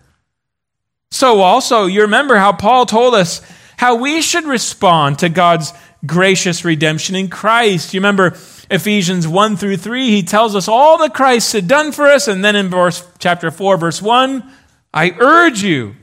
[1.10, 3.42] So, also, you remember how Paul told us
[3.76, 5.72] how we should respond to God's
[6.06, 7.92] gracious redemption in Christ.
[7.92, 8.36] You remember
[8.70, 12.28] Ephesians 1 through 3, he tells us all that Christ had done for us.
[12.28, 14.48] And then in verse, chapter 4, verse 1,
[14.94, 15.96] I urge you,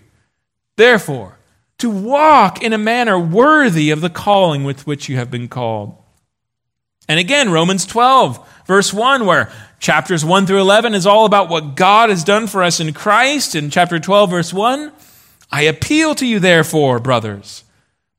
[0.76, 1.39] therefore,
[1.80, 5.96] to walk in a manner worthy of the calling with which you have been called.
[7.08, 11.76] And again, Romans 12, verse 1, where chapters 1 through 11 is all about what
[11.76, 13.56] God has done for us in Christ.
[13.56, 14.92] In chapter 12, verse 1,
[15.52, 17.64] I appeal to you, therefore, brothers,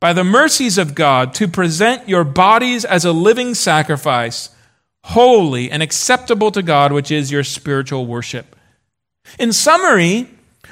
[0.01, 4.49] by the mercies of God, to present your bodies as a living sacrifice,
[5.05, 8.57] holy and acceptable to God, which is your spiritual worship.
[9.39, 10.29] In summary,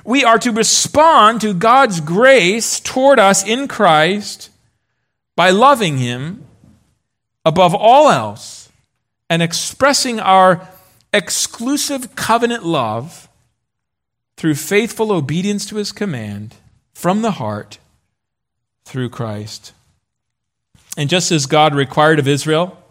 [0.08, 4.48] we are to respond to God's grace toward us in Christ
[5.36, 6.46] by loving Him
[7.44, 8.70] above all else
[9.28, 10.66] and expressing our
[11.12, 13.28] exclusive covenant love
[14.38, 16.54] through faithful obedience to His command
[16.94, 17.78] from the heart
[18.86, 19.74] through Christ.
[20.96, 22.82] And just as God required of Israel,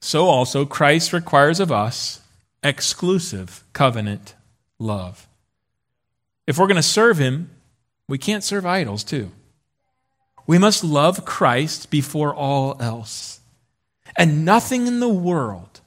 [0.00, 2.22] so also Christ requires of us
[2.64, 4.34] exclusive covenant
[4.80, 5.28] love.
[6.46, 7.50] If we're going to serve him,
[8.08, 9.30] We can't serve idols, too.
[10.48, 13.38] We must love Christ before all else.
[14.16, 15.80] And nothing in the world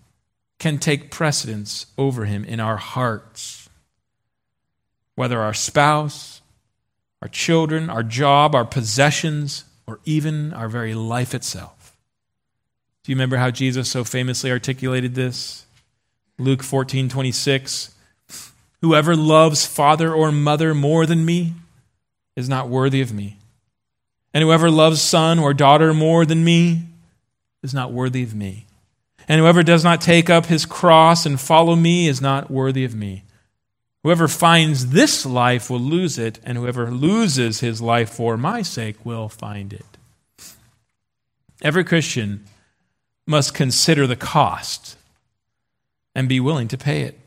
[0.57, 3.67] can take precedence over him in our hearts.
[5.15, 6.41] Whether our spouse,
[7.21, 11.97] our children, our job, our possessions, or even our very life itself.
[13.03, 15.65] Do you remember how Jesus so famously articulated this?
[16.37, 17.92] Luke 14 26.
[18.83, 21.53] Whoever loves father or mother more than me
[22.35, 23.37] is not worthy of me.
[24.33, 26.83] And whoever loves son or daughter more than me
[27.63, 28.65] is not worthy of me.
[29.25, 32.93] And whoever does not take up his cross and follow me is not worthy of
[32.93, 33.23] me.
[34.03, 39.05] Whoever finds this life will lose it, and whoever loses his life for my sake
[39.05, 39.85] will find it.
[41.61, 42.43] Every Christian
[43.25, 44.97] must consider the cost
[46.13, 47.17] and be willing to pay it.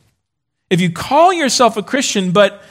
[0.70, 2.62] If you call yourself a Christian, but,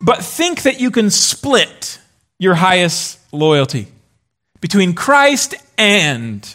[0.00, 2.00] but think that you can split
[2.38, 3.88] your highest loyalty
[4.60, 6.54] between Christ and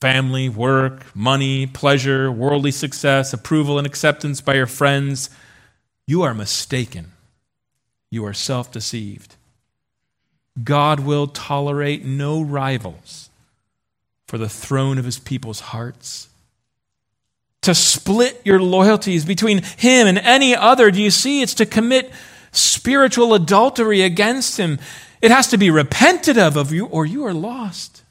[0.00, 5.30] family, work, money, pleasure, worldly success, approval and acceptance by your friends,
[6.06, 7.12] you are mistaken.
[8.10, 9.36] You are self deceived.
[10.64, 13.30] God will tolerate no rivals
[14.26, 16.27] for the throne of his people's hearts.
[17.62, 21.42] To split your loyalties between him and any other, do you see?
[21.42, 22.10] It's to commit
[22.52, 24.78] spiritual adultery against him.
[25.20, 28.02] It has to be repented of, of you, or you are lost.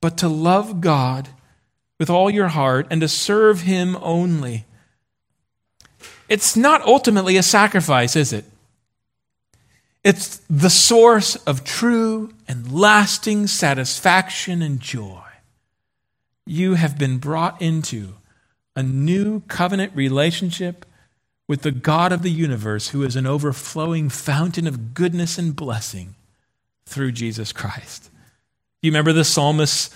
[0.00, 1.28] But to love God
[1.98, 4.64] with all your heart and to serve him only.
[6.28, 8.44] It's not ultimately a sacrifice, is it?
[10.02, 15.23] It's the source of true and lasting satisfaction and joy.
[16.46, 18.14] You have been brought into
[18.76, 20.84] a new covenant relationship
[21.46, 26.14] with the God of the universe, who is an overflowing fountain of goodness and blessing
[26.86, 28.10] through Jesus Christ.
[28.82, 29.94] You remember the psalmist's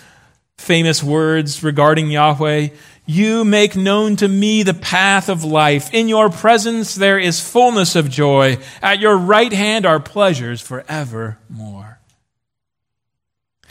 [0.56, 2.68] famous words regarding Yahweh?
[3.06, 5.92] You make known to me the path of life.
[5.94, 8.58] In your presence there is fullness of joy.
[8.82, 11.98] At your right hand are pleasures forevermore.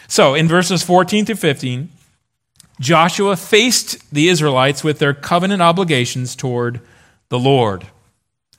[0.07, 1.89] So, in verses 14 to 15,
[2.79, 6.81] Joshua faced the Israelites with their covenant obligations toward
[7.29, 7.87] the Lord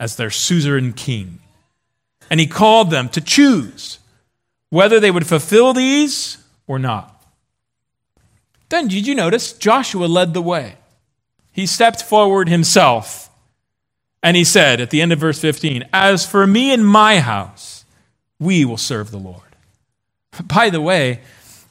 [0.00, 1.38] as their suzerain king.
[2.30, 3.98] And he called them to choose
[4.70, 7.14] whether they would fulfill these or not.
[8.68, 9.52] Then, did you notice?
[9.52, 10.76] Joshua led the way.
[11.52, 13.28] He stepped forward himself
[14.22, 17.84] and he said at the end of verse 15, As for me and my house,
[18.38, 19.42] we will serve the Lord.
[20.44, 21.20] By the way,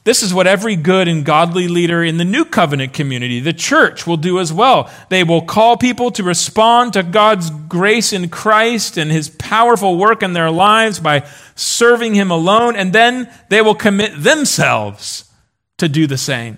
[0.08, 4.06] this is what every good and godly leader in the new covenant community, the church,
[4.06, 4.90] will do as well.
[5.10, 10.22] They will call people to respond to God's grace in Christ and his powerful work
[10.22, 15.30] in their lives by serving him alone, and then they will commit themselves
[15.76, 16.56] to do the same,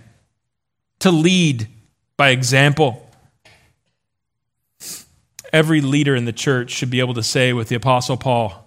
[1.01, 1.67] to lead
[2.17, 3.05] by example.
[5.53, 8.65] Every leader in the church should be able to say with the Apostle Paul,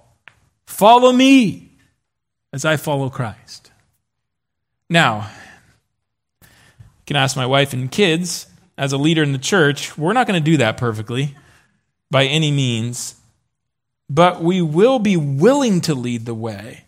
[0.66, 1.72] Follow me
[2.52, 3.63] as I follow Christ.
[4.90, 5.30] Now,
[6.42, 6.48] you
[7.06, 10.42] can ask my wife and kids, as a leader in the church, we're not going
[10.42, 11.36] to do that perfectly
[12.10, 13.16] by any means,
[14.10, 16.86] but we will be willing to lead the way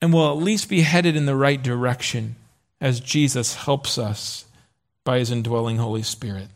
[0.00, 2.36] and will at least be headed in the right direction
[2.80, 4.46] as Jesus helps us
[5.04, 6.48] by his indwelling Holy Spirit.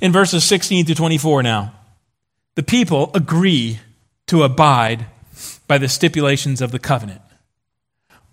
[0.00, 1.72] In verses 16 to 24 now,
[2.54, 3.80] the people agree
[4.26, 5.06] to abide
[5.66, 7.20] by the stipulations of the covenant.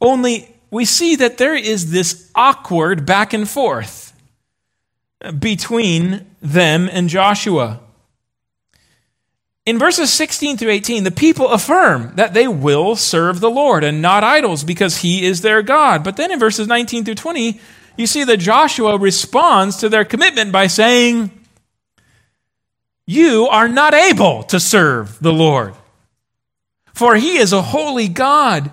[0.06, 4.14] Only we see that there is this awkward back and forth
[5.40, 7.80] between them and Joshua.
[9.66, 14.00] In verses 16 through 18, the people affirm that they will serve the Lord and
[14.00, 16.04] not idols because he is their God.
[16.04, 17.60] But then in verses 19 through 20,
[17.98, 21.32] you see that Joshua responds to their commitment by saying,
[23.08, 25.74] You are not able to serve the Lord,
[26.94, 28.70] for he is a holy God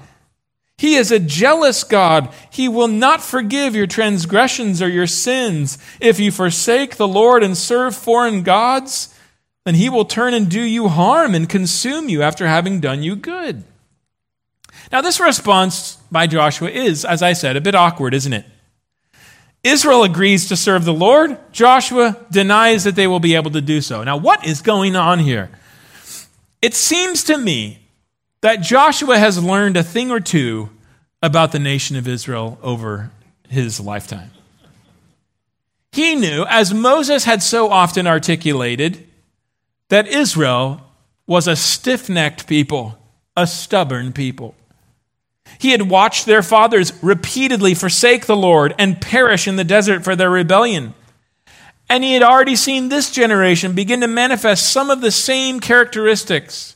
[0.82, 2.28] he is a jealous God.
[2.50, 5.78] He will not forgive your transgressions or your sins.
[6.00, 9.16] If you forsake the Lord and serve foreign gods,
[9.64, 13.14] then he will turn and do you harm and consume you after having done you
[13.14, 13.62] good.
[14.90, 18.44] Now, this response by Joshua is, as I said, a bit awkward, isn't it?
[19.62, 21.38] Israel agrees to serve the Lord.
[21.52, 24.02] Joshua denies that they will be able to do so.
[24.02, 25.48] Now, what is going on here?
[26.60, 27.81] It seems to me
[28.42, 30.68] that Joshua has learned a thing or two
[31.22, 33.10] about the nation of Israel over
[33.48, 34.30] his lifetime.
[35.92, 39.06] He knew, as Moses had so often articulated,
[39.88, 40.80] that Israel
[41.26, 42.98] was a stiff necked people,
[43.36, 44.54] a stubborn people.
[45.58, 50.16] He had watched their fathers repeatedly forsake the Lord and perish in the desert for
[50.16, 50.94] their rebellion.
[51.88, 56.74] And he had already seen this generation begin to manifest some of the same characteristics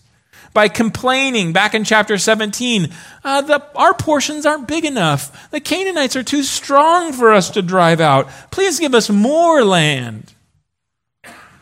[0.57, 2.89] by complaining back in chapter 17
[3.23, 5.51] uh, the, our portions aren't big enough.
[5.51, 8.31] The Canaanites are too strong for us to drive out.
[8.51, 10.33] Please give us more land.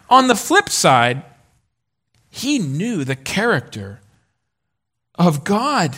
[0.09, 1.25] On the flip side,
[2.31, 4.01] he knew the character
[5.17, 5.97] of God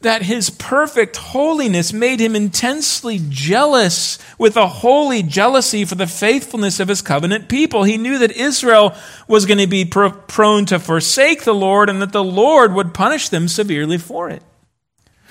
[0.00, 6.78] that his perfect holiness made him intensely jealous with a holy jealousy for the faithfulness
[6.78, 7.84] of his covenant people.
[7.84, 8.94] He knew that Israel
[9.26, 12.94] was going to be pr- prone to forsake the Lord and that the Lord would
[12.94, 14.42] punish them severely for it.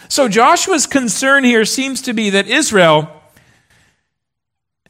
[0.10, 3.10] So Joshua's concern here seems to be that Israel,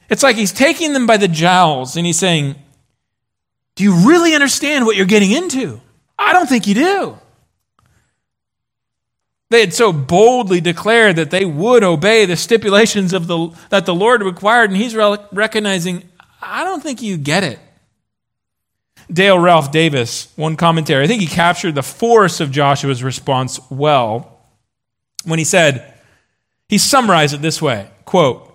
[0.09, 2.55] it's like he's taking them by the jowls and he's saying,
[3.75, 5.81] Do you really understand what you're getting into?
[6.17, 7.17] I don't think you do.
[9.53, 13.93] They had so boldly declared that they would obey the stipulations of the, that the
[13.93, 16.09] Lord required, and he's recognizing,
[16.41, 17.59] I don't think you get it.
[19.11, 24.39] Dale Ralph Davis, one commentary, I think he captured the force of Joshua's response well
[25.23, 25.93] when he said,
[26.67, 28.51] he summarized it this way quote,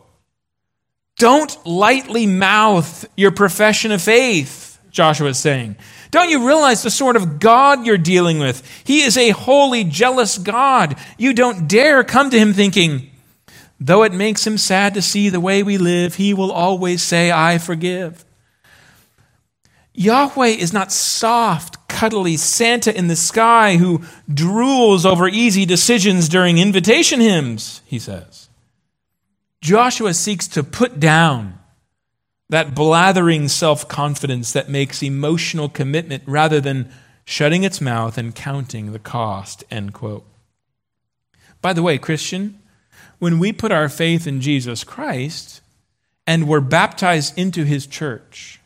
[1.17, 5.77] Don't lightly mouth your profession of faith, Joshua is saying.
[6.11, 8.63] Don't you realize the sort of God you're dealing with?
[8.85, 10.97] He is a holy, jealous God.
[11.19, 13.11] You don't dare come to him thinking,
[13.79, 17.31] though it makes him sad to see the way we live, he will always say,
[17.31, 18.25] I forgive.
[19.93, 23.99] Yahweh is not soft, cuddly Santa in the sky who
[24.31, 28.49] drools over easy decisions during invitation hymns, he says.
[29.61, 31.59] Joshua seeks to put down
[32.49, 36.91] that blathering self confidence that makes emotional commitment rather than
[37.25, 39.65] shutting its mouth and counting the cost.
[39.71, 40.25] End quote.
[41.61, 42.59] By the way, Christian,
[43.19, 45.61] when we put our faith in Jesus Christ
[46.27, 48.61] and were baptized into his church,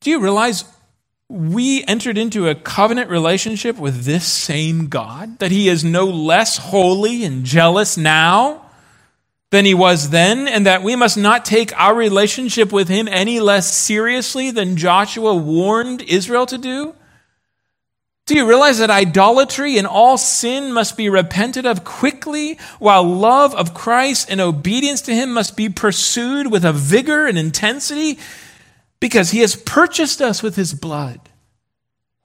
[0.00, 0.64] do you realize
[1.28, 5.38] we entered into a covenant relationship with this same God?
[5.38, 8.67] That he is no less holy and jealous now
[9.50, 13.40] than he was then, and that we must not take our relationship with him any
[13.40, 16.94] less seriously than Joshua warned Israel to do?
[18.26, 23.54] Do you realize that idolatry and all sin must be repented of quickly, while love
[23.54, 28.18] of Christ and obedience to him must be pursued with a vigor and intensity?
[29.00, 31.20] Because he has purchased us with his blood.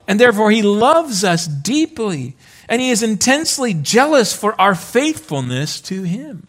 [0.05, 2.35] And therefore, he loves us deeply,
[2.67, 6.47] and he is intensely jealous for our faithfulness to him.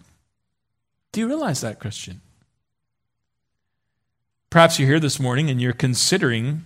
[1.14, 2.20] Do you realize that, Christian?
[4.50, 6.64] Perhaps you're here this morning and you're considering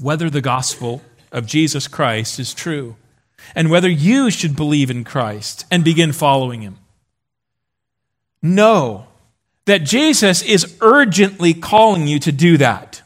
[0.00, 2.96] whether the gospel of Jesus Christ is true
[3.54, 6.78] and whether you should believe in Christ and begin following him.
[8.42, 9.06] Know
[9.66, 13.02] that Jesus is urgently calling you to do that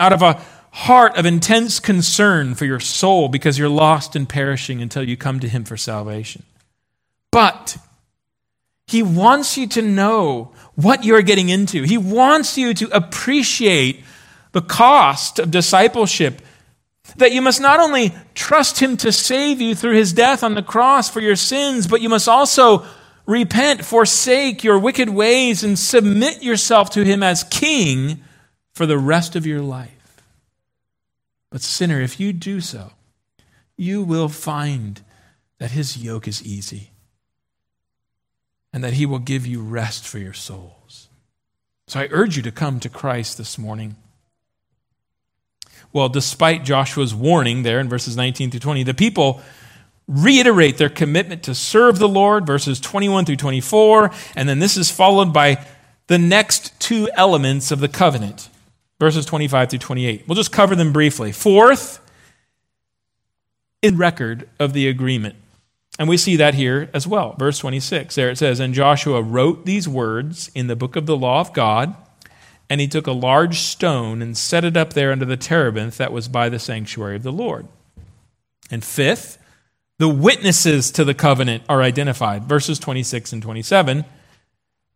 [0.00, 4.80] out of a heart of intense concern for your soul because you're lost and perishing
[4.80, 6.44] until you come to him for salvation.
[7.30, 7.76] But
[8.86, 11.82] he wants you to know what you're getting into.
[11.82, 14.04] He wants you to appreciate
[14.52, 16.40] the cost of discipleship.
[17.16, 20.62] That you must not only trust Him to save you through His death on the
[20.62, 22.84] cross for your sins, but you must also
[23.26, 28.22] repent, forsake your wicked ways, and submit yourself to Him as King
[28.72, 30.22] for the rest of your life.
[31.50, 32.92] But, sinner, if you do so,
[33.76, 35.00] you will find
[35.58, 36.90] that His yoke is easy
[38.76, 41.08] and that He will give you rest for your souls.
[41.86, 43.96] So I urge you to come to Christ this morning.
[45.94, 49.40] Well, despite Joshua's warning there in verses 19 through 20, the people
[50.06, 54.90] reiterate their commitment to serve the Lord, verses 21 through 24, and then this is
[54.90, 55.64] followed by
[56.08, 58.50] the next two elements of the covenant,
[59.00, 60.28] verses 25 through 28.
[60.28, 61.32] We'll just cover them briefly.
[61.32, 61.98] Fourth,
[63.80, 65.36] in record of the agreement.
[65.98, 67.34] And we see that here as well.
[67.38, 71.16] Verse 26, there it says, And Joshua wrote these words in the book of the
[71.16, 71.96] law of God,
[72.68, 76.12] and he took a large stone and set it up there under the terebinth that
[76.12, 77.66] was by the sanctuary of the Lord.
[78.70, 79.38] And fifth,
[79.98, 82.44] the witnesses to the covenant are identified.
[82.44, 84.04] Verses 26 and 27.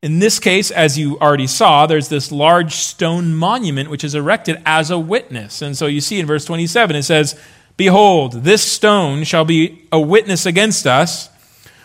[0.03, 4.61] In this case, as you already saw, there's this large stone monument which is erected
[4.67, 5.63] as a witness.
[5.63, 7.39] And so you see in verse 27, it says,
[7.81, 11.31] Behold, this stone shall be a witness against us,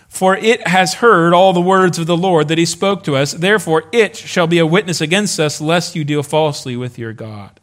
[0.10, 3.32] for it has heard all the words of the Lord that he spoke to us.
[3.32, 7.62] Therefore, it shall be a witness against us, lest you deal falsely with your God.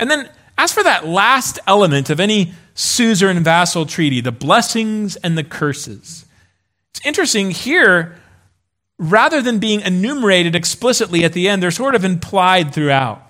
[0.00, 5.38] And then, as for that last element of any suzerain vassal treaty, the blessings and
[5.38, 6.26] the curses,
[6.90, 8.16] it's interesting here,
[8.98, 13.24] rather than being enumerated explicitly at the end, they're sort of implied throughout.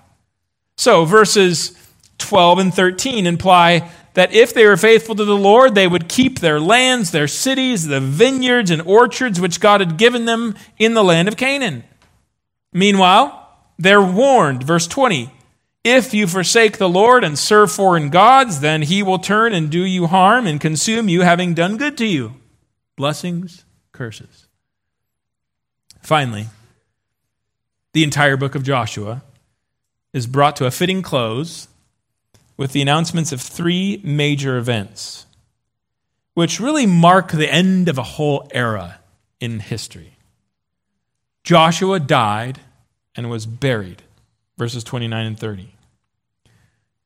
[0.79, 1.77] So, verses
[2.23, 6.39] 12 and 13 imply that if they were faithful to the Lord, they would keep
[6.39, 11.05] their lands, their cities, the vineyards and orchards which God had given them in the
[11.05, 11.85] land of Canaan.
[12.73, 13.39] Meanwhile,
[13.79, 15.31] they're warned, verse 20
[15.85, 19.85] if you forsake the Lord and serve foreign gods, then he will turn and do
[19.85, 22.35] you harm and consume you, having done good to you.
[22.97, 24.47] Blessings, curses.
[26.01, 26.47] Finally,
[27.95, 29.23] the entire book of Joshua
[30.13, 31.67] is brought to a fitting close
[32.63, 35.27] with the announcements of three major events,
[36.35, 39.01] which really mark the end of a whole era
[39.41, 40.13] in history.
[41.43, 42.61] Joshua died
[43.17, 44.05] and was buried,
[44.57, 45.75] verses 29 and 30.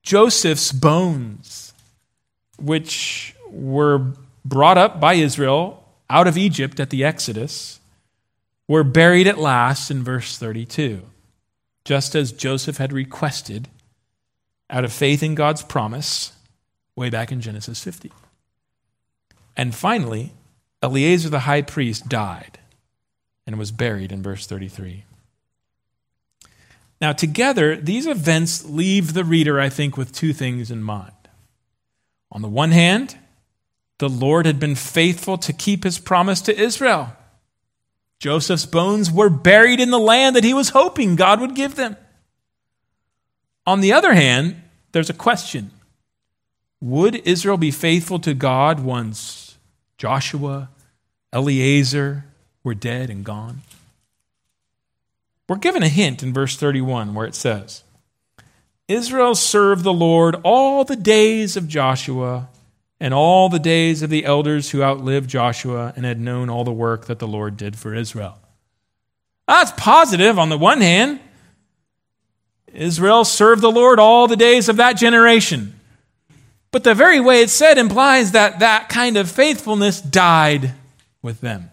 [0.02, 1.72] Joseph's bones,
[2.58, 4.12] which were
[4.44, 7.80] brought up by Israel out of Egypt at the Exodus,
[8.68, 11.00] were buried at last in verse 32,
[11.82, 13.70] just as Joseph had requested
[14.68, 16.32] out of faith in God's promise
[16.94, 18.10] way back in Genesis 50.
[19.56, 20.32] And finally,
[20.82, 22.58] Eleazar the high priest died
[23.46, 25.04] and was buried in verse 33.
[27.00, 31.12] Now, together, these events leave the reader, I think, with two things in mind.
[32.32, 33.18] On the one hand,
[33.98, 37.12] the Lord had been faithful to keep his promise to Israel.
[38.18, 41.96] Joseph's bones were buried in the land that he was hoping God would give them.
[43.66, 44.62] On the other hand,
[44.92, 45.70] there's a question
[46.80, 49.58] Would Israel be faithful to God once
[49.98, 50.70] Joshua,
[51.32, 52.24] Eleazar
[52.62, 53.62] were dead and gone?
[55.48, 57.84] We're given a hint in verse 31 where it says,
[58.88, 62.48] Israel served the Lord all the days of Joshua
[63.00, 66.72] and all the days of the elders who outlived Joshua and had known all the
[66.72, 68.38] work that the Lord did for Israel.
[69.46, 71.20] That's positive on the one hand.
[72.76, 75.78] Israel served the Lord all the days of that generation.
[76.70, 80.74] But the very way it's said implies that that kind of faithfulness died
[81.22, 81.70] with them.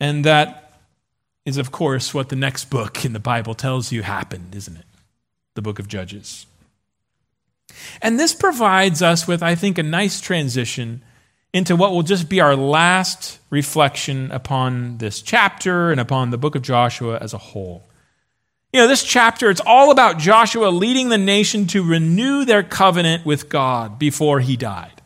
[0.00, 0.80] And that
[1.44, 4.84] is, of course, what the next book in the Bible tells you happened, isn't it?
[5.54, 6.46] The book of Judges.
[8.02, 11.02] And this provides us with, I think, a nice transition
[11.54, 16.54] into what will just be our last reflection upon this chapter and upon the book
[16.54, 17.87] of Joshua as a whole.
[18.72, 23.24] You know, this chapter, it's all about Joshua leading the nation to renew their covenant
[23.24, 25.00] with God before he died.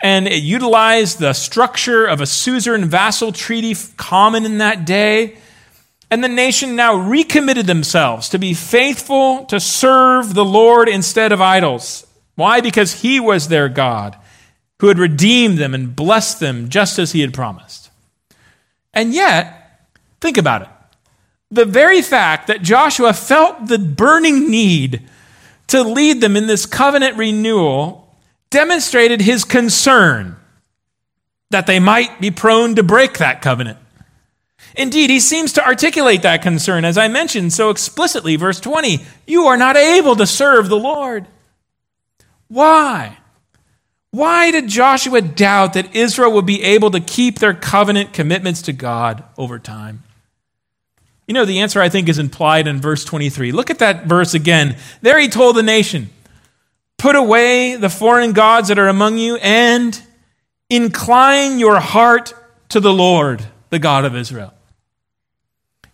[0.00, 5.38] And it utilized the structure of a suzerain vassal treaty common in that day.
[6.08, 11.40] And the nation now recommitted themselves to be faithful to serve the Lord instead of
[11.40, 12.06] idols.
[12.36, 12.60] Why?
[12.60, 14.16] Because he was their God
[14.78, 17.90] who had redeemed them and blessed them just as he had promised.
[18.94, 19.88] And yet,
[20.20, 20.68] think about it
[21.52, 25.02] the very fact that Joshua felt the burning need
[25.66, 28.16] to lead them in this covenant renewal
[28.48, 30.36] demonstrated his concern
[31.50, 33.78] that they might be prone to break that covenant.
[34.74, 39.44] Indeed, he seems to articulate that concern, as I mentioned so explicitly, verse 20 You
[39.44, 41.26] are not able to serve the Lord.
[42.48, 43.18] Why?
[44.10, 48.72] Why did Joshua doubt that Israel would be able to keep their covenant commitments to
[48.72, 50.02] God over time?
[51.32, 53.52] You know, the answer I think is implied in verse 23.
[53.52, 54.76] Look at that verse again.
[55.00, 56.10] There he told the nation,
[56.98, 59.98] Put away the foreign gods that are among you and
[60.68, 62.34] incline your heart
[62.68, 64.52] to the Lord, the God of Israel.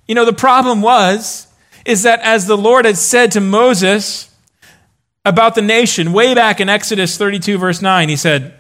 [0.09, 1.47] You know, the problem was,
[1.84, 4.34] is that as the Lord had said to Moses
[5.24, 8.59] about the nation, way back in Exodus 32, verse 9, he said,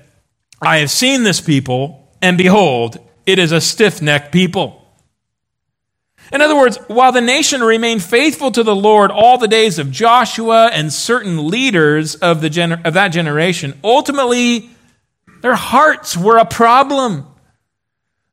[0.62, 4.84] I have seen this people, and behold, it is a stiff necked people.
[6.32, 9.90] In other words, while the nation remained faithful to the Lord all the days of
[9.90, 14.70] Joshua and certain leaders of, the gener- of that generation, ultimately
[15.40, 17.26] their hearts were a problem.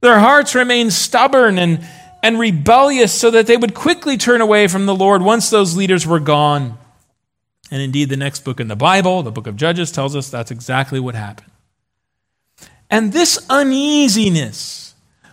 [0.01, 1.87] Their hearts remained stubborn and,
[2.21, 6.05] and rebellious so that they would quickly turn away from the Lord once those leaders
[6.05, 6.77] were gone.
[7.71, 10.51] And indeed, the next book in the Bible, the book of Judges, tells us that's
[10.51, 11.51] exactly what happened.
[12.89, 14.84] And this uneasiness,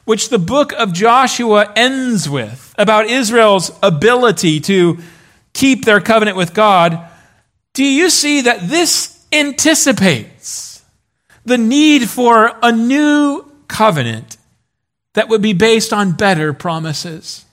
[0.04, 4.98] which the book of Joshua ends with about Israel's ability to
[5.52, 7.08] keep their covenant with God,
[7.72, 10.82] do you see that this anticipates
[11.44, 14.36] the need for a new covenant
[15.14, 17.44] that would be based on better promises?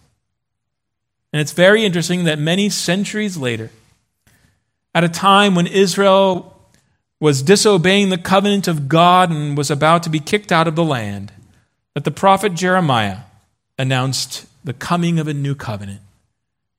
[1.31, 3.69] And it's very interesting that many centuries later,
[4.95, 6.55] at a time when Israel
[7.19, 10.83] was disobeying the covenant of God and was about to be kicked out of the
[10.83, 11.31] land,
[11.99, 13.17] that the prophet Jeremiah
[13.77, 15.99] announced the coming of a new covenant.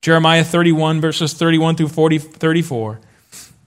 [0.00, 3.00] Jeremiah 31, verses 31 through 40, 34.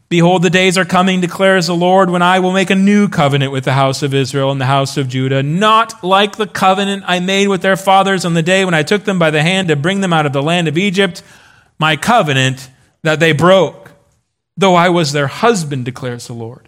[0.10, 3.52] Behold, the days are coming, declares the Lord, when I will make a new covenant
[3.52, 7.20] with the house of Israel and the house of Judah, not like the covenant I
[7.20, 9.76] made with their fathers on the day when I took them by the hand to
[9.76, 11.22] bring them out of the land of Egypt,
[11.78, 12.68] my covenant
[13.04, 13.92] that they broke,
[14.58, 16.68] though I was their husband, declares the Lord.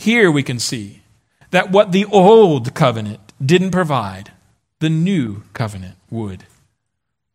[0.00, 1.02] Here we can see
[1.50, 4.32] that what the old covenant didn't provide,
[4.78, 6.44] the new covenant would.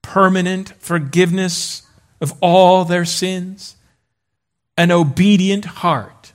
[0.02, 1.84] Permanent forgiveness
[2.20, 3.76] of all their sins,
[4.76, 6.34] an obedient heart,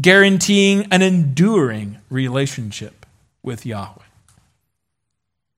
[0.00, 3.04] guaranteeing an enduring relationship
[3.42, 4.04] with Yahweh.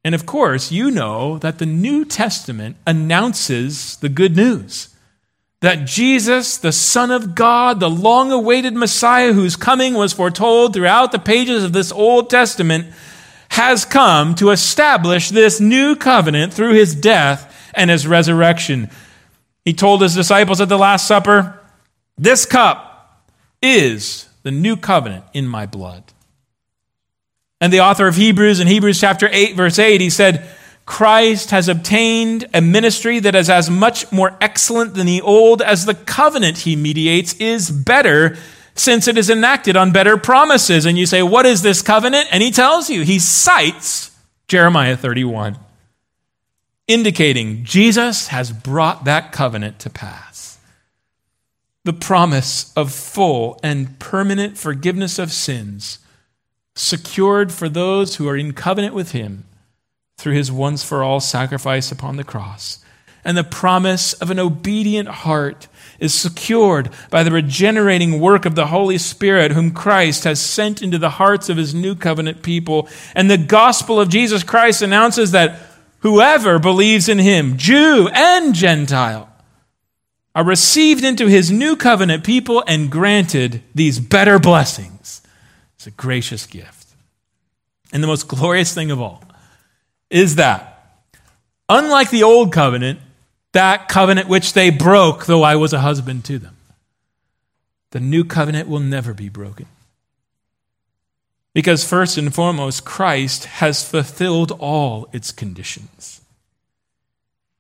[0.03, 4.97] And of course, you know that the New Testament announces the good news
[5.61, 11.13] that Jesus, the Son of God, the long awaited Messiah whose coming was foretold throughout
[11.13, 12.87] the pages of this Old Testament,
[13.51, 18.89] has come to establish this new covenant through his death and his resurrection.
[19.65, 21.61] He told his disciples at the Last Supper,
[22.17, 23.23] This cup
[23.61, 26.05] is the new covenant in my blood.
[27.61, 30.49] And the author of Hebrews in Hebrews chapter 8, verse 8, he said,
[30.91, 35.87] Christ has obtained a ministry that is as much more excellent than the old as
[35.87, 38.37] the covenant he mediates is better
[38.75, 40.87] since it is enacted on better promises.
[40.87, 42.27] And you say, What is this covenant?
[42.33, 44.11] And he tells you, he cites
[44.49, 45.59] Jeremiah 31,
[46.89, 50.59] indicating Jesus has brought that covenant to pass.
[51.85, 56.01] The promise of full and permanent forgiveness of sins,
[56.75, 59.45] secured for those who are in covenant with him
[60.21, 62.85] through his once for all sacrifice upon the cross.
[63.25, 65.69] And the promise of an obedient heart
[65.99, 70.99] is secured by the regenerating work of the Holy Spirit, whom Christ has sent into
[70.99, 72.89] the hearts of his new covenant people.
[73.15, 75.59] And the gospel of Jesus Christ announces that
[75.99, 79.29] whoever believes in him, Jew and Gentile,
[80.35, 85.21] are received into his new covenant people and granted these better blessings.
[85.77, 86.87] It's a gracious gift.
[87.93, 89.23] And the most glorious thing of all
[90.11, 90.99] is that,
[91.69, 93.01] unlike the old covenant,
[93.53, 96.57] that covenant which they broke, though I was a husband to them,
[97.91, 99.67] the new covenant will never be broken.
[101.53, 106.21] Because, first and foremost, Christ has fulfilled all its conditions.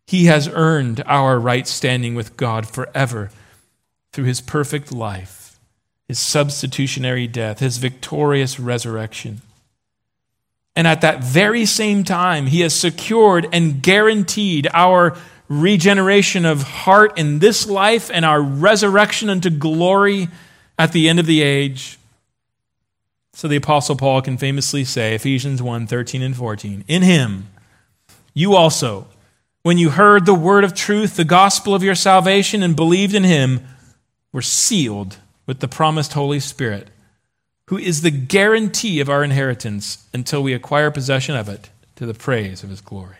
[0.06, 3.30] He has earned our right standing with God forever
[4.12, 5.58] through his perfect life,
[6.06, 9.42] his substitutionary death, his victorious resurrection.
[10.76, 15.16] And at that very same time, he has secured and guaranteed our
[15.48, 20.28] regeneration of heart in this life and our resurrection unto glory
[20.78, 21.98] at the end of the age.
[23.32, 27.48] So the Apostle Paul can famously say, Ephesians 1 13 and 14, In him,
[28.32, 29.08] you also,
[29.62, 33.24] when you heard the word of truth, the gospel of your salvation, and believed in
[33.24, 33.66] him,
[34.32, 35.16] were sealed
[35.46, 36.88] with the promised Holy Spirit
[37.70, 42.12] who is the guarantee of our inheritance until we acquire possession of it to the
[42.12, 43.18] praise of his glory.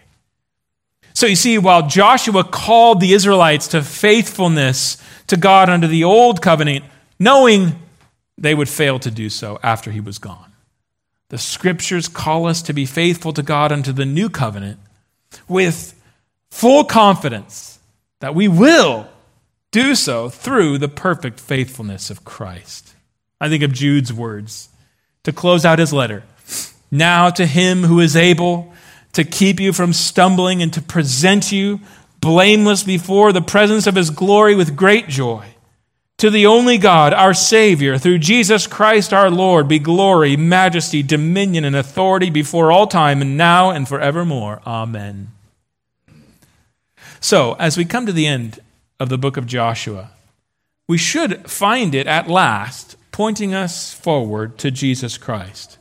[1.14, 4.96] So you see, while Joshua called the Israelites to faithfulness
[5.28, 6.84] to God under the old covenant,
[7.16, 7.80] knowing
[8.38, 10.50] they would fail to do so after he was gone,
[11.28, 14.80] the scriptures call us to be faithful to God under the new covenant
[15.46, 15.94] with
[16.50, 17.78] full confidence
[18.18, 19.06] that we will
[19.70, 22.89] do so through the perfect faithfulness of Christ.
[23.40, 24.68] I think of Jude's words
[25.24, 26.24] to close out his letter.
[26.90, 28.72] Now to him who is able
[29.12, 31.80] to keep you from stumbling and to present you
[32.20, 35.46] blameless before the presence of his glory with great joy.
[36.18, 41.64] To the only God, our Savior, through Jesus Christ our Lord, be glory, majesty, dominion,
[41.64, 44.60] and authority before all time and now and forevermore.
[44.66, 45.28] Amen.
[47.20, 48.60] So, as we come to the end
[48.98, 50.10] of the book of Joshua,
[50.86, 55.78] we should find it at last pointing us forward to Jesus Christ,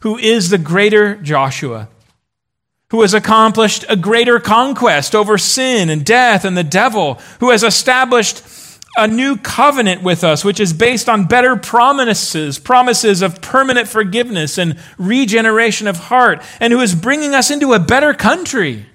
[0.00, 1.88] who is the greater Joshua,
[2.90, 7.62] who has accomplished a greater conquest over sin and death and the devil, who has
[7.62, 8.42] established
[8.96, 14.58] a new covenant with us, which is based on better promises, promises of permanent forgiveness
[14.58, 18.86] and regeneration of heart, and who is bringing us into a better country,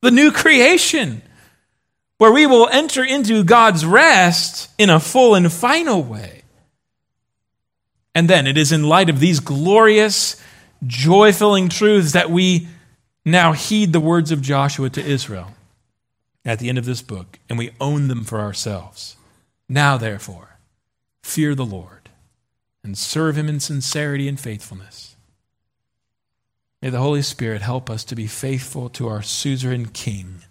[0.00, 1.22] the new creation,
[2.18, 6.41] where we will enter into God's rest in a full and final way.
[8.14, 10.40] And then it is in light of these glorious,
[10.86, 12.68] joy filling truths that we
[13.24, 15.52] now heed the words of Joshua to Israel
[16.44, 19.16] at the end of this book, and we own them for ourselves.
[19.68, 20.56] Now, therefore,
[21.22, 22.10] fear the Lord
[22.82, 25.16] and serve him in sincerity and faithfulness.
[26.82, 30.42] May the Holy Spirit help us to be faithful to our suzerain King,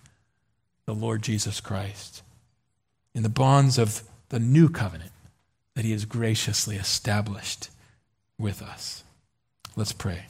[0.86, 2.24] the Lord Jesus Christ,
[3.14, 5.12] in the bonds of the new covenant
[5.76, 7.69] that he has graciously established
[8.38, 9.03] with us.
[9.76, 10.26] Let's pray.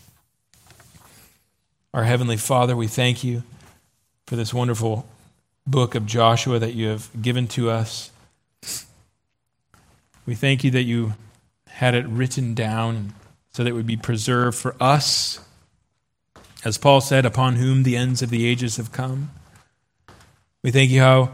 [1.94, 3.44] Our Heavenly Father, we thank you
[4.28, 5.08] for this wonderful
[5.66, 8.12] book of Joshua that you have given to us.
[10.26, 11.16] We thank you that you
[11.68, 13.14] had it written down
[13.52, 15.40] so that it would be preserved for us,
[16.64, 19.32] as Paul said, upon whom the ends of the ages have come.
[20.64, 21.34] We thank you how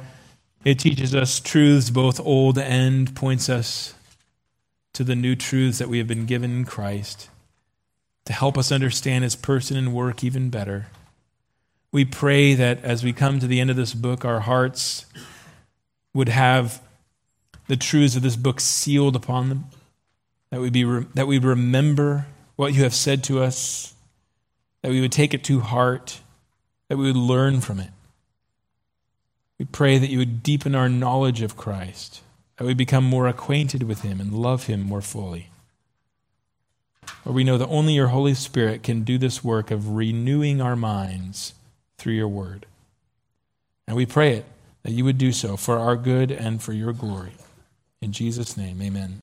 [0.63, 3.93] it teaches us truths both old and points us
[4.97, 7.29] to the new truths that we have been given in Christ
[8.25, 10.87] to help us understand his person and work even better.
[11.91, 15.05] We pray that as we come to the end of this book, our hearts
[16.15, 16.81] would have
[17.67, 19.65] the truths of this book sealed upon them,
[20.49, 20.83] that we, be,
[21.13, 22.25] that we remember
[22.55, 23.93] what you have said to us,
[24.81, 26.21] that we would take it to heart,
[26.87, 27.91] that we would learn from it.
[29.59, 32.23] We pray that you would deepen our knowledge of Christ,
[32.57, 35.49] that we become more acquainted with him and love him more fully.
[37.23, 40.75] Lord, we know that only your Holy Spirit can do this work of renewing our
[40.75, 41.53] minds
[41.97, 42.65] through your word.
[43.87, 44.45] And we pray it
[44.83, 47.33] that you would do so for our good and for your glory.
[48.01, 49.15] In Jesus' name, amen.